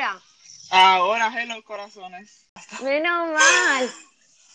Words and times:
ahora. 0.00 0.22
Ahora, 0.70 1.32
hello, 1.42 1.62
corazones. 1.64 2.46
Menos 2.82 3.30
mal. 3.32 3.90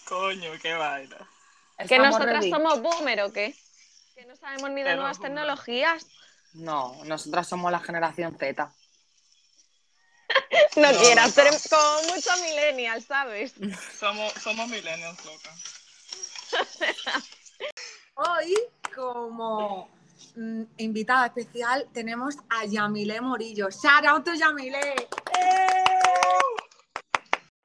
Coño, 0.08 0.52
qué 0.62 0.74
vaina. 0.74 1.18
¿Que 1.78 1.84
¿Estamos 1.84 2.12
nosotras 2.12 2.46
somos 2.50 2.82
boomer 2.82 3.22
o 3.22 3.32
qué? 3.34 3.56
¿Que 4.16 4.26
no 4.26 4.36
sabemos 4.36 4.70
ni 4.72 4.84
de 4.84 4.96
nuevas 4.96 5.18
boomer. 5.18 5.32
tecnologías? 5.34 6.06
No, 6.54 7.00
nosotras 7.06 7.48
somos 7.48 7.72
la 7.72 7.80
generación 7.80 8.38
Z. 8.38 8.72
No, 10.78 10.90
No, 10.92 11.00
quieras, 11.00 11.36
no. 11.36 11.44
como 11.70 12.16
mucho 12.16 12.30
millennial, 12.42 13.04
¿sabes? 13.04 13.54
Somos, 14.00 14.32
somos 14.34 14.70
millennials, 14.70 15.26
loca. 15.26 15.54
Hoy, 18.16 18.56
como 18.96 19.90
mm, 20.36 20.64
invitada 20.78 21.28
especial, 21.28 21.88
tenemos 21.94 22.36
a 22.50 22.66
Yamile 22.66 23.22
Morillo. 23.22 23.70
Shout 23.70 24.06
out 24.06 24.24
to 24.26 24.34
Yamile. 24.34 25.08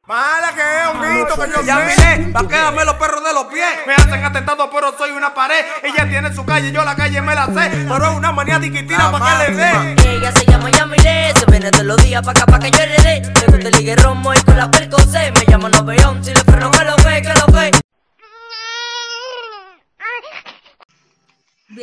Mala 0.06 0.54
que 0.54 0.60
es, 0.60 0.86
honguito, 0.86 1.34
que 1.34 1.50
yo 1.50 1.62
ya 1.62 1.78
miré. 1.80 2.32
Paquéame 2.32 2.84
los 2.84 2.94
perros 2.94 3.24
de 3.24 3.32
los 3.32 3.46
pies. 3.46 3.66
Me 3.88 3.94
hacen 3.94 4.24
atentado, 4.24 4.70
pero 4.70 4.96
soy 4.96 5.10
una 5.10 5.34
pared. 5.34 5.64
Ella 5.82 6.08
tiene 6.08 6.32
su 6.32 6.44
calle, 6.44 6.70
yo 6.70 6.84
la 6.84 6.94
calle 6.94 7.20
me 7.20 7.34
la 7.34 7.46
sé. 7.46 7.86
Pero 7.88 8.10
es 8.10 8.16
una 8.16 8.30
maniática 8.30 8.78
y 8.78 8.86
tira 8.86 9.10
pa' 9.10 9.18
que 9.18 9.50
le 9.50 9.56
dé. 9.56 10.16
Ella 10.16 10.30
se 10.30 10.46
llama 10.46 10.70
Yamile, 10.70 11.32
se 11.36 11.44
viene 11.50 11.72
todos 11.72 11.86
los 11.86 11.96
días 12.04 12.22
pa' 12.24 12.30
acá 12.30 12.46
pa' 12.46 12.60
que 12.60 12.70
yo 12.70 12.86
le 12.86 13.02
dé. 13.02 13.20
Le 13.20 13.46
gusta 13.48 13.68
el 13.68 13.74
ligue 13.78 13.96
romo 13.96 14.32
y 14.32 14.38
con 14.42 14.56
la 14.56 14.70
percocé. 14.70 15.32
Me 15.32 15.44
llama 15.44 15.70
Noveón, 15.70 15.95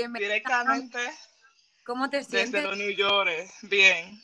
Bienvenida. 0.03 0.34
Directamente 0.34 0.99
¿Cómo 1.85 2.09
te 2.09 2.17
desde 2.17 2.39
sientes? 2.39 2.63
los 2.66 2.77
New 2.77 2.89
York. 2.91 3.31
Bien. 3.61 4.21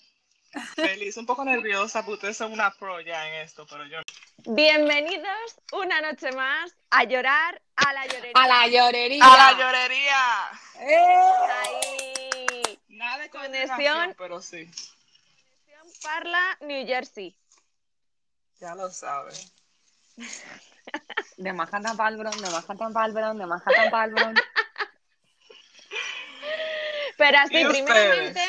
Feliz, 0.76 1.16
un 1.16 1.26
poco 1.26 1.46
nerviosa, 1.46 2.02
porque 2.02 2.16
ustedes 2.16 2.36
son 2.36 2.52
una 2.52 2.72
pro 2.72 3.00
ya 3.00 3.26
en 3.30 3.46
esto, 3.46 3.66
pero 3.66 3.86
yo. 3.86 4.00
Bienvenidos 4.40 5.56
una 5.72 6.02
noche 6.02 6.34
más 6.34 6.76
a 6.90 7.06
llorar 7.06 7.62
a 7.78 7.94
la 7.94 8.08
llorería. 8.08 8.32
A 8.36 8.48
la 8.48 8.68
llorería. 8.68 9.24
¡A 9.26 9.38
la 9.38 9.58
llorería! 9.58 10.50
Ahí. 11.62 12.80
Nada 12.90 13.20
de 13.20 13.30
Conexión. 13.30 13.70
conexión, 13.78 14.16
pero 14.18 14.42
sí. 14.42 14.70
Parla, 16.04 16.58
New 16.60 16.86
Jersey. 16.86 17.38
Ya 18.60 18.76
lo 18.76 18.90
sabes. 18.90 19.54
De 21.38 21.54
Manhattan 21.54 21.96
Bronx, 21.96 22.42
de 22.42 22.50
Manhattan 22.50 22.92
Bronx, 23.14 23.38
de 23.38 23.46
Manhattan 23.46 24.14
Bronx. 24.14 24.42
Pero 27.20 27.38
así, 27.38 27.58
¿Y 27.58 27.66
primeramente, 27.66 28.40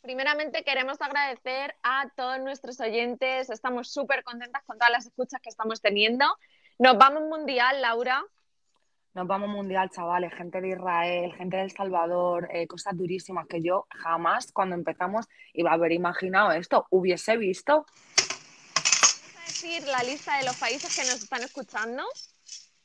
primeramente 0.00 0.62
queremos 0.62 1.00
agradecer 1.00 1.74
a 1.82 2.08
todos 2.16 2.38
nuestros 2.38 2.78
oyentes. 2.78 3.50
Estamos 3.50 3.92
súper 3.92 4.22
contentas 4.22 4.62
con 4.64 4.78
todas 4.78 4.92
las 4.92 5.06
escuchas 5.06 5.40
que 5.42 5.48
estamos 5.48 5.82
teniendo. 5.82 6.24
Nos 6.78 6.96
vamos 6.96 7.24
mundial, 7.24 7.82
Laura. 7.82 8.22
Nos 9.14 9.26
vamos 9.26 9.48
mundial, 9.48 9.90
chavales, 9.90 10.32
gente 10.32 10.60
de 10.60 10.68
Israel, 10.68 11.34
gente 11.34 11.56
de 11.56 11.64
El 11.64 11.72
Salvador, 11.72 12.48
eh, 12.52 12.68
cosas 12.68 12.96
durísimas 12.96 13.48
que 13.48 13.60
yo 13.60 13.88
jamás 13.90 14.52
cuando 14.52 14.76
empezamos 14.76 15.26
iba 15.52 15.72
a 15.72 15.74
haber 15.74 15.90
imaginado 15.90 16.52
esto, 16.52 16.86
hubiese 16.90 17.36
visto. 17.36 17.84
Vamos 18.14 19.36
a 19.36 19.44
decir 19.44 19.82
la 19.88 20.04
lista 20.04 20.38
de 20.38 20.44
los 20.44 20.56
países 20.56 20.94
que 20.94 21.02
nos 21.02 21.20
están 21.20 21.42
escuchando. 21.42 22.04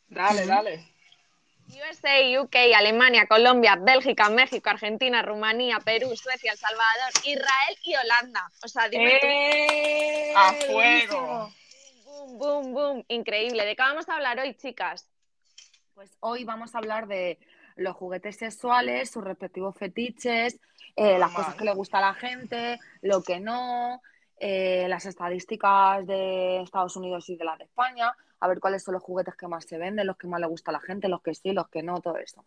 Dale, 0.07 0.47
dale. 0.47 0.94
USA, 1.67 2.41
UK, 2.41 2.55
Alemania, 2.75 3.27
Colombia, 3.27 3.75
Bélgica, 3.75 4.29
México, 4.29 4.69
Argentina, 4.69 5.21
Rumanía, 5.21 5.79
Perú, 5.79 6.15
Suecia, 6.15 6.51
El 6.51 6.57
Salvador, 6.57 7.11
Israel 7.23 7.77
y 7.83 7.95
Holanda. 7.95 8.51
O 8.63 8.67
sea, 8.67 8.87
dime 8.87 9.19
tú. 9.19 9.27
¡Eh! 9.27 10.33
A 10.35 10.53
fuego. 10.53 11.51
Boom, 12.05 12.37
boom, 12.37 12.73
boom. 12.73 13.05
Increíble. 13.07 13.65
¿De 13.65 13.75
qué 13.75 13.81
vamos 13.81 14.07
a 14.09 14.15
hablar 14.15 14.39
hoy, 14.39 14.53
chicas? 14.55 15.09
Pues 15.93 16.15
hoy 16.19 16.43
vamos 16.43 16.75
a 16.75 16.77
hablar 16.77 17.07
de 17.07 17.39
los 17.75 17.95
juguetes 17.95 18.37
sexuales, 18.37 19.11
sus 19.11 19.23
respectivos 19.23 19.75
fetiches, 19.77 20.59
eh, 20.95 21.17
las 21.17 21.31
cosas 21.31 21.55
que 21.55 21.65
le 21.65 21.73
gusta 21.73 21.97
a 21.97 22.01
la 22.01 22.13
gente, 22.13 22.79
lo 23.01 23.21
que 23.21 23.39
no, 23.39 24.01
eh, 24.37 24.85
las 24.87 25.05
estadísticas 25.05 26.05
de 26.05 26.61
Estados 26.61 26.95
Unidos 26.95 27.29
y 27.29 27.35
de 27.35 27.45
las 27.45 27.57
de 27.57 27.65
España, 27.65 28.13
a 28.39 28.47
ver 28.47 28.59
cuáles 28.59 28.83
son 28.83 28.93
los 28.93 29.03
juguetes 29.03 29.35
que 29.35 29.47
más 29.47 29.65
se 29.65 29.77
venden, 29.77 30.07
los 30.07 30.17
que 30.17 30.27
más 30.27 30.39
le 30.39 30.47
gusta 30.47 30.71
a 30.71 30.73
la 30.73 30.79
gente, 30.79 31.07
los 31.07 31.21
que 31.21 31.33
sí, 31.33 31.51
los 31.51 31.67
que 31.69 31.83
no, 31.83 31.99
todo 32.01 32.17
eso. 32.17 32.45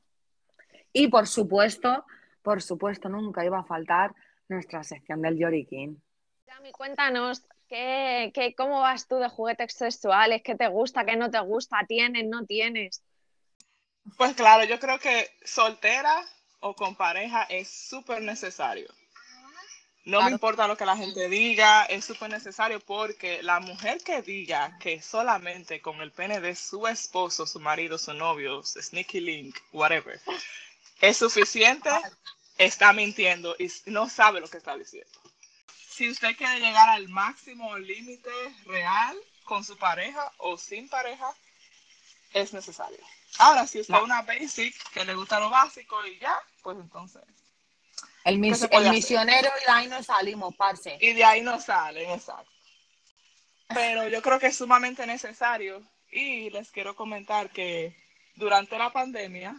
Y 0.92 1.08
por 1.08 1.26
supuesto, 1.26 2.04
por 2.42 2.62
supuesto, 2.62 3.08
nunca 3.08 3.44
iba 3.44 3.58
a 3.58 3.64
faltar 3.64 4.14
nuestra 4.48 4.82
sección 4.82 5.22
del 5.22 5.38
Yorikin. 5.38 6.02
Yami, 6.46 6.72
cuéntanos, 6.72 7.46
¿qué, 7.68 8.30
qué, 8.34 8.54
¿cómo 8.54 8.80
vas 8.80 9.06
tú 9.06 9.16
de 9.16 9.28
juguetes 9.28 9.72
sexuales? 9.74 10.42
¿Qué 10.42 10.54
te 10.54 10.68
gusta, 10.68 11.04
qué 11.04 11.16
no 11.16 11.30
te 11.30 11.40
gusta? 11.40 11.78
¿Tienes, 11.86 12.26
no 12.26 12.46
tienes? 12.46 13.02
Pues 14.16 14.34
claro, 14.34 14.64
yo 14.64 14.78
creo 14.78 14.98
que 14.98 15.28
soltera 15.44 16.24
o 16.60 16.74
con 16.74 16.96
pareja 16.96 17.42
es 17.44 17.68
súper 17.68 18.22
necesario. 18.22 18.88
No 20.08 20.22
me 20.22 20.30
importa 20.30 20.66
lo 20.66 20.74
que 20.74 20.86
la 20.86 20.96
gente 20.96 21.28
diga, 21.28 21.84
es 21.84 22.06
súper 22.06 22.30
necesario 22.30 22.80
porque 22.80 23.42
la 23.42 23.60
mujer 23.60 24.02
que 24.02 24.22
diga 24.22 24.78
que 24.78 25.02
solamente 25.02 25.82
con 25.82 26.00
el 26.00 26.12
pene 26.12 26.40
de 26.40 26.56
su 26.56 26.86
esposo, 26.86 27.46
su 27.46 27.60
marido, 27.60 27.98
su 27.98 28.14
novio, 28.14 28.62
su 28.62 28.80
sneaky 28.80 29.20
link, 29.20 29.58
whatever, 29.70 30.18
es 31.02 31.18
suficiente, 31.18 31.90
está 32.56 32.94
mintiendo 32.94 33.54
y 33.58 33.70
no 33.90 34.08
sabe 34.08 34.40
lo 34.40 34.48
que 34.48 34.56
está 34.56 34.78
diciendo. 34.78 35.12
Si 35.90 36.08
usted 36.08 36.34
quiere 36.38 36.58
llegar 36.58 36.88
al 36.88 37.06
máximo 37.10 37.76
límite 37.76 38.30
real 38.64 39.14
con 39.44 39.62
su 39.62 39.76
pareja 39.76 40.32
o 40.38 40.56
sin 40.56 40.88
pareja, 40.88 41.34
es 42.32 42.54
necesario. 42.54 43.04
Ahora, 43.38 43.66
si 43.66 43.80
usted 43.80 43.94
es 43.94 44.02
una 44.02 44.22
basic 44.22 44.74
que 44.90 45.04
le 45.04 45.14
gusta 45.14 45.38
lo 45.38 45.50
básico 45.50 46.06
y 46.06 46.18
ya, 46.18 46.34
pues 46.62 46.78
entonces. 46.78 47.22
El, 48.28 48.38
mis- 48.38 48.68
misionero 48.90 49.48
y 49.62 49.64
de 49.66 49.72
ahí 49.72 49.86
nos 49.88 50.06
salimos, 50.06 50.54
parce. 50.56 50.96
Y 51.00 51.12
de 51.14 51.24
ahí 51.24 51.40
no 51.42 51.60
salen, 51.60 52.10
exacto. 52.10 52.50
Pero 53.68 54.08
yo 54.08 54.22
creo 54.22 54.38
que 54.38 54.46
es 54.46 54.56
sumamente 54.56 55.06
necesario. 55.06 55.82
Y 56.10 56.48
les 56.50 56.70
quiero 56.70 56.96
comentar 56.96 57.50
que 57.50 57.94
durante 58.34 58.78
la 58.78 58.90
pandemia, 58.90 59.54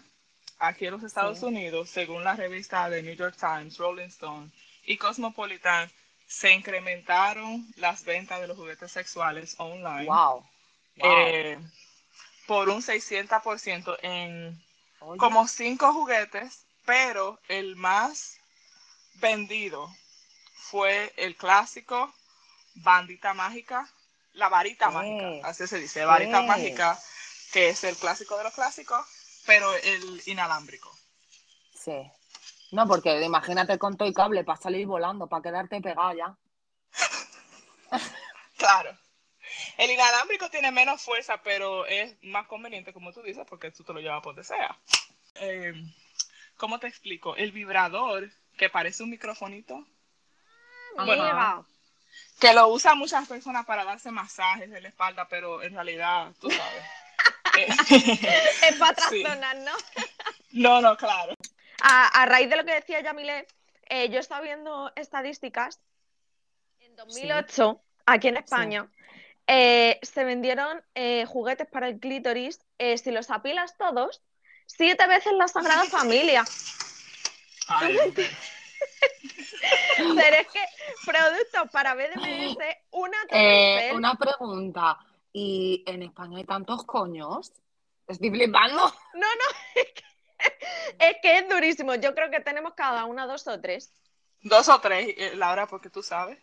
aquí 0.58 0.86
en 0.88 0.92
los 0.94 1.04
Estados 1.04 1.40
Sí. 1.40 1.46
Unidos, 1.46 1.90
según 1.90 2.24
la 2.24 2.36
revista 2.36 2.90
de 2.90 3.04
New 3.04 3.16
York 3.16 3.36
Times, 3.40 3.78
Rolling 3.78 4.08
Stone 4.08 4.50
y 4.86 4.98
Cosmopolitan, 4.98 5.92
se 6.28 6.52
incrementaron 6.54 7.68
las 7.78 8.04
ventas 8.04 8.40
de 8.42 8.48
los 8.48 8.58
juguetes 8.58 8.92
sexuales 8.92 9.56
online. 9.60 10.06
Wow. 10.06 10.16
wow. 10.36 10.44
eh, 10.98 11.60
por 12.48 12.70
un 12.70 12.82
600% 12.82 13.98
en 14.02 14.60
Oye. 15.02 15.20
como 15.20 15.48
cinco 15.48 15.94
juguetes, 15.94 16.66
pero 16.86 17.40
el 17.48 17.76
más 17.76 18.39
vendido 19.20 19.94
fue 20.54 21.14
el 21.18 21.36
clásico 21.36 22.14
Bandita 22.76 23.34
Mágica, 23.34 23.90
la 24.34 24.50
varita 24.50 24.90
mágica, 24.90 25.48
así 25.48 25.68
se 25.68 25.80
dice, 25.80 26.06
varita 26.06 26.42
mágica, 26.42 26.98
que 27.52 27.70
es 27.70 27.84
el 27.84 27.96
clásico 27.96 28.38
de 28.38 28.44
los 28.44 28.54
clásicos, 28.54 29.06
pero 29.46 29.74
el 29.76 30.22
inalámbrico. 30.26 30.96
Sí. 31.74 32.10
No, 32.72 32.88
porque 32.88 33.22
imagínate 33.22 33.80
con 33.80 33.98
todo 33.98 34.08
y 34.08 34.14
cable 34.14 34.44
para 34.44 34.62
salir 34.62 34.86
volando, 34.86 35.28
para 35.28 35.42
quedarte 35.42 35.82
pegado 35.82 36.14
ya. 36.14 36.38
Claro. 38.58 38.96
El 39.78 39.90
inalámbrico 39.90 40.50
tiene 40.50 40.70
menos 40.70 41.02
fuerza, 41.02 41.42
pero 41.42 41.86
es 41.86 42.22
más 42.24 42.46
conveniente, 42.48 42.92
como 42.92 43.14
tú 43.14 43.22
dices, 43.22 43.46
porque 43.50 43.72
tú 43.72 43.86
te 43.86 43.94
lo 43.94 44.02
llevas 44.02 44.22
por 44.22 44.36
donde 44.36 44.44
sea. 44.44 44.78
Eh, 45.36 45.74
¿Cómo 46.58 46.78
te 46.78 46.88
explico? 46.88 47.38
El 47.38 47.54
vibrador, 47.54 48.30
que 48.60 48.70
parece 48.70 49.02
un 49.04 49.10
microfonito, 49.10 49.88
Bueno, 50.98 51.24
Amiga. 51.24 51.64
que 52.40 52.54
lo 52.54 52.68
usan 52.68 52.98
muchas 52.98 53.26
personas 53.28 53.66
para 53.66 53.86
darse 53.86 54.12
masajes 54.12 54.70
en 54.70 54.84
la 54.84 54.90
espalda, 54.90 55.28
pero 55.30 55.64
en 55.64 55.74
realidad, 55.74 56.32
tú 56.40 56.52
sabes. 56.52 56.84
Eh, 57.58 57.68
Es 58.70 58.76
para 58.78 58.92
otras 58.92 59.10
Sí. 59.10 59.24
¿no? 59.24 59.72
no, 60.52 60.82
no, 60.82 60.96
claro. 60.98 61.34
A, 61.82 62.08
a 62.22 62.26
raíz 62.26 62.50
de 62.50 62.58
lo 62.58 62.64
que 62.64 62.76
decía 62.76 63.02
Yamile, 63.02 63.48
eh, 63.90 64.10
yo 64.10 64.20
estaba 64.20 64.42
viendo 64.42 64.92
estadísticas. 64.96 65.80
En 66.80 66.96
2008, 66.96 67.82
aquí 68.06 68.28
en 68.28 68.38
España, 68.38 68.88
eh, 69.48 70.00
se 70.04 70.24
vendieron 70.24 70.82
eh, 70.96 71.26
juguetes 71.26 71.68
para 71.68 71.88
el 71.88 72.00
clítoris, 72.00 72.60
si 72.78 73.12
los 73.12 73.30
apilas 73.32 73.76
todos, 73.78 74.22
siete 74.68 75.08
veces 75.08 75.34
la 75.34 75.48
Sagrada 75.48 75.86
Familia. 75.86 76.46
Pero 79.98 80.36
es 80.38 80.48
que 80.48 80.66
productos 81.06 81.70
para 81.72 81.94
BDMS, 81.94 82.58
una 82.92 83.18
Eh, 83.30 83.92
una 83.94 84.16
pregunta. 84.16 84.98
¿Y 85.32 85.84
en 85.86 86.04
España 86.04 86.38
hay 86.38 86.46
tantos 86.46 86.84
coños? 86.86 87.52
Estoy 88.08 88.32
flipando. 88.32 88.82
No, 89.14 89.28
no, 89.28 89.82
es 91.00 91.16
que, 91.22 91.38
es 91.38 91.50
durísimo. 91.50 91.96
Yo 91.96 92.16
creo 92.16 92.32
que 92.32 92.40
tenemos 92.40 92.74
cada 92.74 93.06
una 93.06 93.28
dos 93.28 93.48
o 93.48 93.60
tres. 93.60 93.94
Dos 94.42 94.70
o 94.70 94.80
tres, 94.80 95.14
eh, 95.18 95.36
Laura, 95.36 95.68
porque 95.68 95.90
tú 95.90 96.02
sabes. 96.02 96.40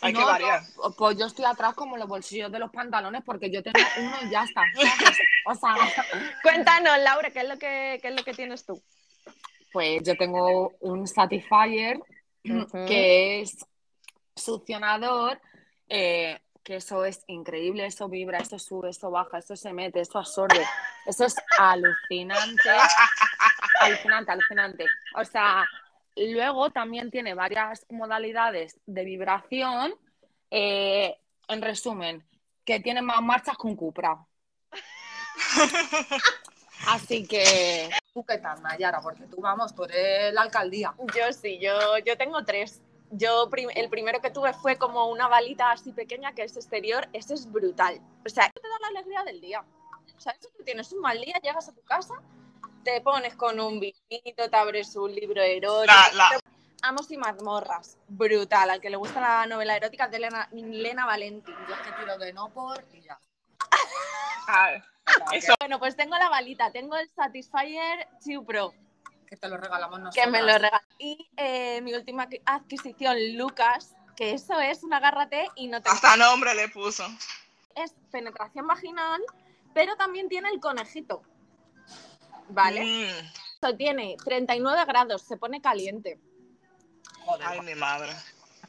Hay 0.00 0.12
que 0.12 0.22
variar. 0.22 0.62
no, 0.76 0.92
pues 0.92 1.16
yo 1.16 1.26
estoy 1.26 1.44
atrás 1.44 1.74
como 1.74 1.96
los 1.96 2.08
bolsillos 2.08 2.50
de 2.50 2.58
los 2.58 2.70
pantalones 2.70 3.22
porque 3.24 3.50
yo 3.50 3.62
tengo 3.62 3.78
uno 3.98 4.16
y 4.22 4.30
ya 4.30 4.44
está. 4.44 4.62
O 5.46 5.54
sea, 5.54 5.74
Cuéntanos, 6.42 6.98
Laura, 7.00 7.28
¿qué 7.28 7.40
es 7.40 7.48
lo 7.48 7.58
que, 7.58 7.98
qué 8.00 8.08
es 8.08 8.14
lo 8.14 8.24
que 8.24 8.32
tienes 8.32 8.64
tú? 8.64 8.82
Pues 9.74 10.04
yo 10.04 10.16
tengo 10.16 10.72
un 10.82 11.08
Satisfyer 11.08 11.98
Ujú. 12.48 12.86
que 12.86 13.40
es 13.40 13.66
succionador, 14.36 15.40
eh, 15.88 16.38
que 16.62 16.76
eso 16.76 17.04
es 17.04 17.24
increíble, 17.26 17.84
eso 17.84 18.08
vibra, 18.08 18.38
eso 18.38 18.56
sube, 18.60 18.90
eso 18.90 19.10
baja, 19.10 19.38
eso 19.38 19.56
se 19.56 19.72
mete, 19.72 20.00
eso 20.00 20.20
absorbe. 20.20 20.64
Eso 21.04 21.24
es 21.24 21.34
alucinante, 21.58 22.70
alucinante, 23.80 24.30
alucinante. 24.30 24.86
O 25.16 25.24
sea, 25.24 25.66
luego 26.14 26.70
también 26.70 27.10
tiene 27.10 27.34
varias 27.34 27.84
modalidades 27.90 28.78
de 28.86 29.04
vibración. 29.04 29.94
eh, 30.52 31.18
en 31.48 31.60
resumen, 31.60 32.24
que 32.64 32.78
tiene 32.78 33.02
más 33.02 33.20
marchas 33.20 33.56
que 33.58 33.66
un 33.66 33.74
Cupra. 33.74 34.24
Así 36.86 37.26
que 37.26 37.90
¿Tú 38.14 38.24
qué 38.24 38.38
tal, 38.38 38.62
Nayara? 38.62 39.00
Porque 39.00 39.24
tú, 39.26 39.38
vamos, 39.40 39.74
tú 39.74 39.84
eres 39.84 40.32
la 40.32 40.42
alcaldía. 40.42 40.94
Yo 41.16 41.32
sí, 41.32 41.58
yo, 41.58 41.98
yo 41.98 42.16
tengo 42.16 42.44
tres. 42.44 42.80
Yo 43.10 43.48
prim- 43.50 43.70
el 43.74 43.88
primero 43.90 44.20
que 44.20 44.30
tuve 44.30 44.52
fue 44.54 44.76
como 44.78 45.08
una 45.08 45.26
balita 45.26 45.72
así 45.72 45.92
pequeña 45.92 46.32
que 46.32 46.44
es 46.44 46.56
exterior, 46.56 47.08
ese 47.12 47.34
es 47.34 47.50
brutal. 47.50 48.00
O 48.24 48.28
sea, 48.28 48.48
te 48.50 48.60
da 48.62 48.78
la 48.80 48.88
alegría 48.98 49.24
del 49.24 49.40
día. 49.40 49.64
O 50.16 50.20
sea, 50.20 50.32
eso 50.38 50.48
tú 50.56 50.62
tienes 50.64 50.92
un 50.92 51.00
mal 51.00 51.20
día, 51.20 51.34
llegas 51.42 51.68
a 51.68 51.72
tu 51.74 51.82
casa, 51.82 52.14
te 52.84 53.00
pones 53.00 53.34
con 53.34 53.58
un 53.58 53.80
vinito, 53.80 54.48
te 54.48 54.56
abres 54.56 54.94
un 54.94 55.12
libro 55.12 55.42
erótico. 55.42 55.92
La- 55.92 56.12
la- 56.14 56.28
te- 56.38 56.44
Amos 56.82 57.10
y 57.10 57.16
mazmorras, 57.16 57.96
brutal. 58.08 58.70
Al 58.70 58.80
que 58.80 58.90
le 58.90 58.96
gusta 58.96 59.18
la 59.20 59.46
novela 59.46 59.74
erótica 59.76 60.04
es 60.04 60.10
de 60.12 60.18
Elena, 60.18 60.48
Lena 60.52 61.06
Valenti. 61.06 61.50
Yo 61.68 61.74
es 61.74 61.80
que 61.80 61.92
tiro 62.00 62.16
de 62.18 62.32
no 62.32 62.50
por 62.50 62.84
y 62.92 63.00
ya. 63.00 63.18
Eso, 65.32 65.54
Bueno, 65.60 65.78
pues 65.78 65.96
tengo 65.96 66.16
la 66.16 66.28
balita, 66.28 66.70
tengo 66.72 66.96
el 66.96 67.08
Satisfyer 67.10 68.08
2 68.24 68.44
Pro. 68.46 68.74
Que 69.28 69.36
te 69.36 69.48
lo 69.48 69.56
regalamos 69.56 69.98
nosotros. 70.00 70.24
que 70.24 70.30
me 70.30 70.42
lo 70.42 70.58
regaló. 70.58 70.84
Y 70.98 71.28
eh, 71.36 71.80
mi 71.82 71.94
última 71.94 72.26
adqui- 72.28 72.42
adquisición, 72.44 73.16
Lucas, 73.36 73.94
que 74.16 74.32
eso 74.32 74.60
es 74.60 74.82
un 74.82 74.92
agárrate 74.94 75.48
y 75.56 75.68
no 75.68 75.80
te 75.82 75.90
hasta 75.90 76.16
nombre 76.16 76.54
le 76.54 76.68
puso. 76.68 77.04
es 77.74 77.92
penetración 78.10 78.66
vaginal, 78.66 79.20
pero 79.72 79.96
también 79.96 80.28
tiene 80.28 80.50
el 80.50 80.60
conejito. 80.60 81.22
¿Vale? 82.48 82.84
Mm, 82.84 83.26
Esto 83.54 83.76
tiene 83.76 84.16
39 84.24 84.84
grados, 84.86 85.22
se 85.22 85.36
pone 85.36 85.60
caliente. 85.60 86.18
Joder, 87.24 87.46
ay, 87.48 87.60
mi 87.62 87.74
madre. 87.74 88.12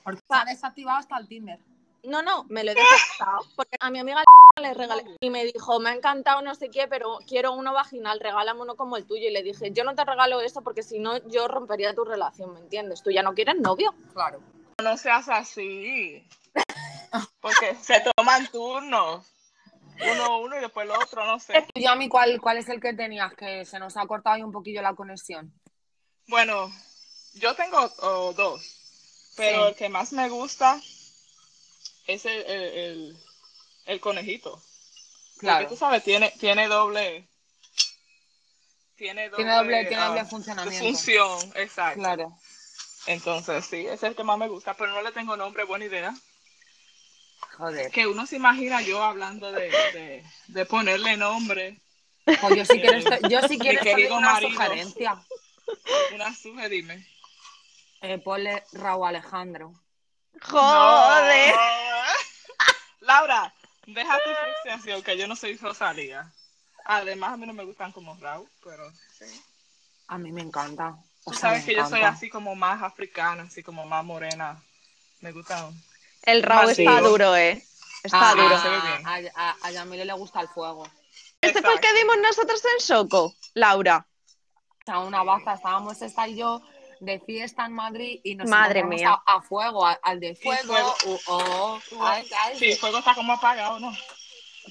porque 0.03 0.21
se 0.27 0.33
ha 0.33 0.45
desactivado 0.45 0.97
hasta 0.99 1.17
el 1.17 1.27
Tinder. 1.27 1.59
No, 2.03 2.21
no, 2.21 2.45
me 2.45 2.63
lo 2.63 2.71
he 2.71 2.75
desactivado 2.75 3.45
porque 3.55 3.75
a 3.79 3.89
mi 3.89 3.99
amiga 3.99 4.23
le 4.67 4.73
regalé 4.73 5.03
y 5.19 5.29
me 5.29 5.45
dijo, 5.45 5.79
me 5.79 5.89
ha 5.89 5.93
encantado 5.93 6.41
no 6.41 6.55
sé 6.55 6.69
qué, 6.69 6.87
pero 6.87 7.19
quiero 7.27 7.53
uno 7.53 7.73
vaginal, 7.73 8.19
regálame 8.19 8.61
uno 8.61 8.75
como 8.75 8.97
el 8.97 9.05
tuyo. 9.05 9.27
Y 9.27 9.31
le 9.31 9.43
dije, 9.43 9.71
yo 9.71 9.83
no 9.83 9.95
te 9.95 10.03
regalo 10.05 10.41
eso 10.41 10.61
porque 10.61 10.83
si 10.83 10.99
no 10.99 11.17
yo 11.27 11.47
rompería 11.47 11.93
tu 11.93 12.03
relación, 12.03 12.53
¿me 12.53 12.59
entiendes? 12.59 13.01
Tú 13.03 13.11
ya 13.11 13.23
no 13.23 13.33
quieres 13.33 13.55
novio. 13.59 13.93
Claro. 14.13 14.39
No 14.81 14.97
seas 14.97 15.29
así. 15.29 16.27
Porque 17.41 17.75
se 17.81 18.03
toman 18.15 18.45
turnos. 18.51 19.25
Uno, 20.11 20.39
uno 20.41 20.57
y 20.57 20.59
después 20.59 20.85
el 20.85 20.91
otro, 20.91 21.25
no 21.25 21.39
sé. 21.39 21.65
¿Tú, 21.73 21.79
Yami, 21.79 22.09
¿cuál, 22.09 22.41
¿cuál 22.41 22.57
es 22.57 22.67
el 22.67 22.81
que 22.81 22.93
tenías? 22.93 23.33
Que 23.35 23.63
se 23.63 23.79
nos 23.79 23.95
ha 23.95 24.05
cortado 24.05 24.35
ahí 24.35 24.43
un 24.43 24.51
poquillo 24.51 24.81
la 24.81 24.93
conexión. 24.93 25.53
Bueno, 26.27 26.69
yo 27.35 27.55
tengo 27.55 27.77
oh, 28.01 28.33
dos, 28.33 28.61
pero 29.37 29.63
Sí. 29.63 29.69
el 29.69 29.75
que 29.75 29.87
más 29.87 30.11
me 30.11 30.27
gusta 30.27 30.81
es 32.07 32.25
el, 32.25 32.41
el, 32.45 32.61
el- 32.77 33.17
el 33.85 33.99
conejito. 33.99 34.61
Claro. 35.39 35.59
Porque 35.65 35.75
tú 35.75 35.79
sabes, 35.79 36.03
tiene, 36.03 36.31
tiene 36.39 36.67
doble. 36.67 37.27
Tiene 38.95 39.29
doble, 39.29 39.43
Tiene 39.43 39.51
doble- 39.57 39.87
tiene 39.87 40.03
ah, 40.03 40.07
doble 40.07 40.25
funcionamiento. 40.25 40.85
Función, 40.85 41.51
exacto. 41.55 41.99
Claro. 41.99 42.37
Entonces, 43.07 43.65
sí, 43.65 43.85
es 43.85 44.01
el 44.03 44.15
que 44.15 44.23
más 44.23 44.37
me 44.37 44.47
gusta, 44.47 44.73
pero 44.73 44.91
no 44.91 45.01
le 45.01 45.11
tengo 45.11 45.35
nombre, 45.37 45.63
buena 45.65 45.85
idea. 45.85 46.13
Joder. 47.57 47.91
Que 47.91 48.07
uno 48.07 48.25
se 48.25 48.37
imagina 48.37 48.81
yo 48.81 49.03
hablando 49.03 49.51
de, 49.51 49.69
de, 49.69 50.25
de 50.47 50.65
ponerle 50.65 51.15
nombre, 51.17 51.79
Pues 52.25 52.55
yo 52.55 52.65
si 52.65 52.79
quiero, 52.81 52.97
estoy- 52.97 53.29
yo 53.29 53.41
si 53.47 53.57
Mi 53.57 53.77
quiero 53.77 54.15
una 54.17 54.31
marido. 54.33 54.51
sugerencia. 54.51 55.23
una 56.13 56.33
suje, 56.33 56.69
dime. 56.69 57.07
Eh, 58.01 58.17
ponle 58.17 58.63
Raúl 58.73 59.07
Alejandro. 59.07 59.73
Joder. 60.41 61.53
No. 61.55 61.61
Laura, 63.01 63.53
deja 63.87 64.17
tu 64.23 64.29
frustración, 64.31 65.01
que 65.03 65.17
yo 65.17 65.27
no 65.27 65.35
soy 65.35 65.57
Rosalía. 65.57 66.31
Además, 66.85 67.33
a 67.33 67.37
mí 67.37 67.45
no 67.47 67.53
me 67.53 67.63
gustan 67.65 67.91
como 67.91 68.15
Raúl, 68.17 68.49
pero 68.63 68.91
sí. 69.17 69.25
A 70.07 70.17
mí 70.17 70.31
me 70.31 70.41
encanta. 70.41 70.95
O 71.23 71.31
Tú 71.31 71.37
sea, 71.37 71.49
sabes 71.49 71.65
que 71.65 71.75
yo 71.75 71.87
soy 71.87 72.01
así 72.01 72.29
como 72.29 72.55
más 72.55 72.83
africana, 72.83 73.43
así 73.43 73.63
como 73.63 73.85
más 73.85 74.03
morena. 74.05 74.61
Me 75.21 75.31
gustan. 75.31 75.73
El 76.21 76.43
Raúl 76.43 76.71
está 76.71 77.01
duro, 77.01 77.35
¿eh? 77.35 77.63
Está 78.03 78.31
Ah, 78.31 78.35
duro. 78.35 78.61
se 78.61 78.69
ve 78.69 78.79
bien. 78.81 79.07
A, 79.35 79.49
a, 79.49 79.55
a 79.63 79.71
Yamile 79.71 80.05
le 80.05 80.13
gusta 80.13 80.41
el 80.41 80.47
fuego. 80.47 80.87
Este 81.41 81.61
fue 81.61 81.73
el 81.73 81.79
que 81.79 81.93
dimos 81.93 82.17
nosotros 82.19 82.61
en 82.75 82.81
Soco, 82.81 83.33
Laura. 83.55 84.05
Sea, 84.85 84.99
una 84.99 85.23
baza, 85.23 85.53
estábamos 85.55 85.99
esta 86.03 86.27
y 86.27 86.35
yo 86.37 86.61
de 87.05 87.19
fiesta 87.19 87.65
en 87.65 87.73
Madrid 87.73 88.19
y 88.23 88.35
nos 88.35 88.49
Madre 88.49 88.83
mía. 88.83 89.21
A, 89.25 89.35
a 89.37 89.41
fuego, 89.41 89.85
a- 89.85 89.99
al 90.01 90.19
de 90.19 90.35
fuego. 90.35 90.73
fuego. 90.73 90.95
uh, 91.05 91.19
oh, 91.27 91.79
ay, 92.01 92.27
ay, 92.43 92.57
Sí, 92.59 92.71
el 92.71 92.77
fuego 92.77 92.97
está 92.99 93.13
como 93.15 93.33
apagado, 93.33 93.79
¿no? 93.79 93.95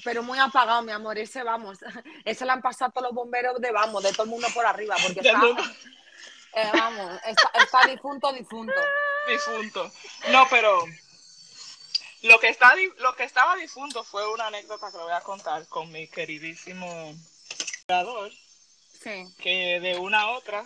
Pero 0.03 0.21
muy 0.23 0.37
apagado, 0.37 0.81
mi 0.81 0.91
amor. 0.91 1.17
Ese, 1.17 1.41
vamos, 1.43 1.79
ese 2.25 2.45
le 2.45 2.51
han 2.51 2.61
pasado 2.61 2.91
todos 2.91 3.07
los 3.07 3.15
bomberos 3.15 3.59
de, 3.61 3.71
vamos, 3.71 4.03
de 4.03 4.11
todo 4.11 4.23
el 4.23 4.29
mundo 4.29 4.47
por 4.53 4.65
arriba, 4.65 4.95
porque 5.01 5.21
está, 5.21 5.41
eh, 6.53 6.69
vamos, 6.73 7.19
está, 7.25 7.51
está 7.63 7.87
difunto, 7.87 8.31
difunto. 8.33 8.73
Difunto. 9.27 9.91
No, 10.29 10.45
pero 10.51 10.83
lo 12.21 12.39
que, 12.39 12.49
está, 12.49 12.73
lo 12.99 13.15
que 13.15 13.23
estaba 13.23 13.55
difunto 13.55 14.03
fue 14.03 14.31
una 14.31 14.47
anécdota 14.47 14.91
que 14.91 14.97
le 14.97 15.03
voy 15.03 15.13
a 15.13 15.21
contar 15.21 15.67
con 15.67 15.91
mi 15.91 16.07
queridísimo 16.07 17.15
creador, 17.87 18.31
Sí. 19.01 19.25
que 19.39 19.79
de 19.79 19.97
una 19.97 20.21
a 20.21 20.27
otra 20.31 20.65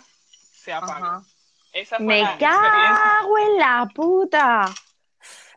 se 0.62 0.72
apagó. 0.74 0.92
Ajá. 1.06 1.22
Esa 1.72 1.96
fue 1.96 2.04
Me 2.06 2.22
la 2.22 2.38
cago 2.38 3.38
en 3.38 3.58
la 3.58 3.88
puta. 3.94 4.64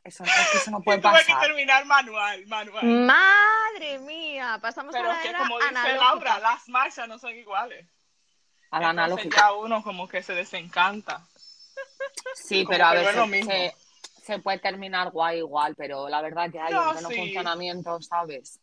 Eso, 0.04 0.24
es 0.26 0.32
que 0.52 0.58
eso 0.58 0.72
no 0.72 0.82
puede 0.82 1.00
tuve 1.00 1.12
que 1.26 1.32
pasar. 1.32 1.48
terminar 1.48 1.86
manual, 1.86 2.46
manual. 2.48 2.86
Madre 2.86 4.00
mía, 4.00 4.60
pasamos 4.62 4.92
Pero 4.94 5.10
a 5.10 5.12
es 5.14 5.18
la 5.18 5.24
que 5.24 5.30
era 5.30 5.38
como 5.40 5.58
dice 5.60 5.70
analógica. 5.70 6.04
Laura, 6.04 6.40
las 6.40 6.68
marchas 6.70 7.08
no 7.08 7.18
son 7.18 7.34
iguales. 7.36 7.88
A 8.72 8.82
la 8.82 8.90
Entonces 8.90 9.06
analógica. 9.06 9.42
ya 9.42 9.52
uno 9.54 9.82
como 9.84 10.08
que 10.08 10.22
se 10.22 10.34
desencanta. 10.34 11.26
Sí, 12.36 12.66
como 12.66 12.72
pero 12.78 12.86
a 12.86 12.92
que 12.92 13.02
es 13.02 13.16
se, 13.16 13.28
mismo. 13.28 13.52
se- 13.52 13.76
se 14.24 14.40
puede 14.40 14.60
terminar 14.60 15.12
guay 15.12 15.40
igual, 15.40 15.76
pero 15.76 16.08
la 16.10 16.22
verdad 16.22 16.50
que 16.52 16.60
hay 16.60 16.74
No, 16.74 16.92
un 16.92 16.98
sí. 16.98 17.16
funcionamiento, 17.16 18.02
¿sabes? 18.02 18.60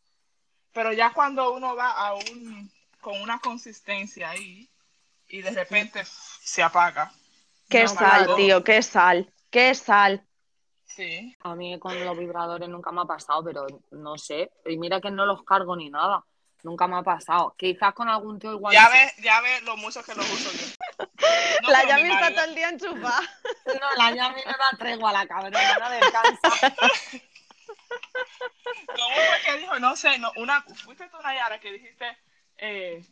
Pero 0.73 0.93
ya 0.93 1.13
cuando 1.13 1.53
uno 1.53 1.75
va 1.77 1.91
a 1.91 2.15
un 2.15 2.71
con 3.01 3.21
una 3.21 3.39
consistencia 3.41 4.31
ahí 4.31 4.69
y 5.29 5.41
de 5.43 5.51
repente 5.51 6.03
se 6.05 6.63
apaga. 6.63 7.13
Qué 7.71 7.85
No, 7.85 7.89
sal, 7.89 8.25
claro. 8.25 8.35
tío, 8.35 8.65
qué 8.65 8.83
sal, 8.83 9.33
qué 9.49 9.75
sal. 9.75 10.27
Sí. 10.85 11.37
A 11.45 11.55
mí 11.55 11.79
con 11.79 12.05
los 12.05 12.19
vibradores 12.19 12.69
nunca 12.69 12.91
me 12.91 13.03
ha 13.03 13.05
pasado, 13.05 13.45
pero 13.45 13.65
no 13.93 14.19
sé. 14.19 14.51
Y 14.67 14.77
mira 14.77 15.01
que 15.01 15.11
no 15.11 15.25
los 15.25 15.45
cargo 15.45 15.77
ni 15.77 15.89
nada. 15.89 16.25
Nunca 16.65 16.87
me 16.89 16.97
ha 16.99 17.03
pasado. 17.03 17.55
Quizás 17.57 17.95
con 17.95 18.09
algún 18.09 18.39
tío 18.39 18.53
igual. 18.53 18.75
Ya 18.75 18.89
ves, 18.91 19.17
ya 19.19 19.41
ves 19.41 19.63
lo 19.63 19.77
mucho 19.77 20.03
que 20.03 20.15
lo 20.15 20.23
uso 20.23 20.51
yo. 20.53 20.67
No, 21.63 21.71
la 21.71 21.97
mi 21.97 22.11
está 22.11 22.35
todo 22.35 22.45
el 22.45 22.55
día 22.55 22.69
enchufada. 22.71 23.21
No, 23.67 23.97
la 23.97 24.15
Yami 24.15 24.41
no 24.45 24.51
da 24.51 24.79
tregua 24.79 25.11
a 25.11 25.13
la 25.13 25.27
cabrona, 25.27 25.79
no 25.79 25.91
descansa. 25.91 26.51
¿Cómo 28.87 29.15
fue 29.15 29.41
que 29.45 29.59
dijo? 29.59 29.79
No 29.79 29.95
sé, 29.97 30.19
no, 30.19 30.33
una, 30.37 30.63
fuiste 30.63 31.09
tú 31.09 31.19
una 31.19 31.35
Yara 31.35 31.61
que 31.61 31.73
dijiste 31.73 32.19
eh, 32.59 33.05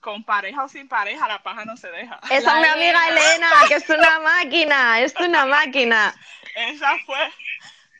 con 0.00 0.24
pareja 0.24 0.64
o 0.64 0.68
sin 0.68 0.88
pareja 0.88 1.28
la 1.28 1.42
paja 1.42 1.64
no 1.64 1.76
se 1.76 1.90
deja. 1.90 2.18
Esa 2.30 2.54
es 2.56 2.62
mi 2.62 2.68
amiga 2.68 3.08
Elena, 3.08 3.50
que 3.68 3.74
es 3.74 3.88
una 3.88 4.18
máquina, 4.20 5.00
es 5.00 5.14
una 5.16 5.46
máquina. 5.46 6.14
Esa 6.54 6.98
fue 7.06 7.32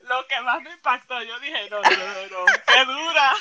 lo 0.00 0.26
que 0.26 0.40
más 0.40 0.62
me 0.62 0.72
impactó. 0.72 1.22
Yo 1.22 1.38
dije, 1.40 1.68
no, 1.70 1.80
no, 1.82 1.90
no, 1.90 1.96
no, 2.28 2.44
qué 2.66 2.84
dura. 2.84 3.36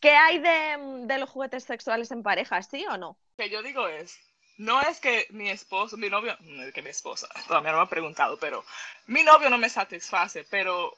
¿Qué 0.00 0.10
hay 0.14 0.38
de, 0.38 1.06
de 1.06 1.18
los 1.18 1.30
juguetes 1.30 1.64
sexuales 1.64 2.10
en 2.10 2.22
pareja, 2.22 2.62
sí 2.62 2.84
o 2.86 2.96
no? 2.96 3.16
que 3.38 3.48
yo 3.48 3.62
digo 3.62 3.88
es, 3.88 4.20
no 4.58 4.80
es 4.82 5.00
que 5.00 5.26
mi 5.30 5.48
esposo, 5.48 5.96
mi 5.96 6.10
novio, 6.10 6.36
no 6.40 6.62
es 6.62 6.72
que 6.74 6.82
mi 6.82 6.90
esposa, 6.90 7.26
todavía 7.48 7.72
no 7.72 7.78
me 7.78 7.84
ha 7.84 7.88
preguntado, 7.88 8.38
pero 8.38 8.64
mi 9.06 9.22
novio 9.24 9.48
no 9.50 9.56
me 9.58 9.68
satisface, 9.70 10.44
pero 10.44 10.96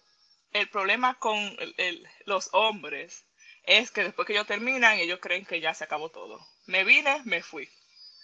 el 0.53 0.69
problema 0.69 1.15
con 1.15 1.37
el- 1.39 1.75
el- 1.79 2.07
los 2.27 2.51
hombres 2.53 3.25
es 3.67 3.91
que 3.91 4.05
después 4.05 4.27
que 4.27 4.35
ellos 4.35 4.47
terminan, 4.47 4.99
ellos 4.99 5.19
creen 5.21 5.45
que 5.45 5.61
ya 5.61 5.75
se 5.75 5.85
acabó 5.85 6.11
todo. 6.11 6.41
Me 6.67 6.85
vine, 6.85 7.21
me 7.25 7.43
fui 7.43 7.69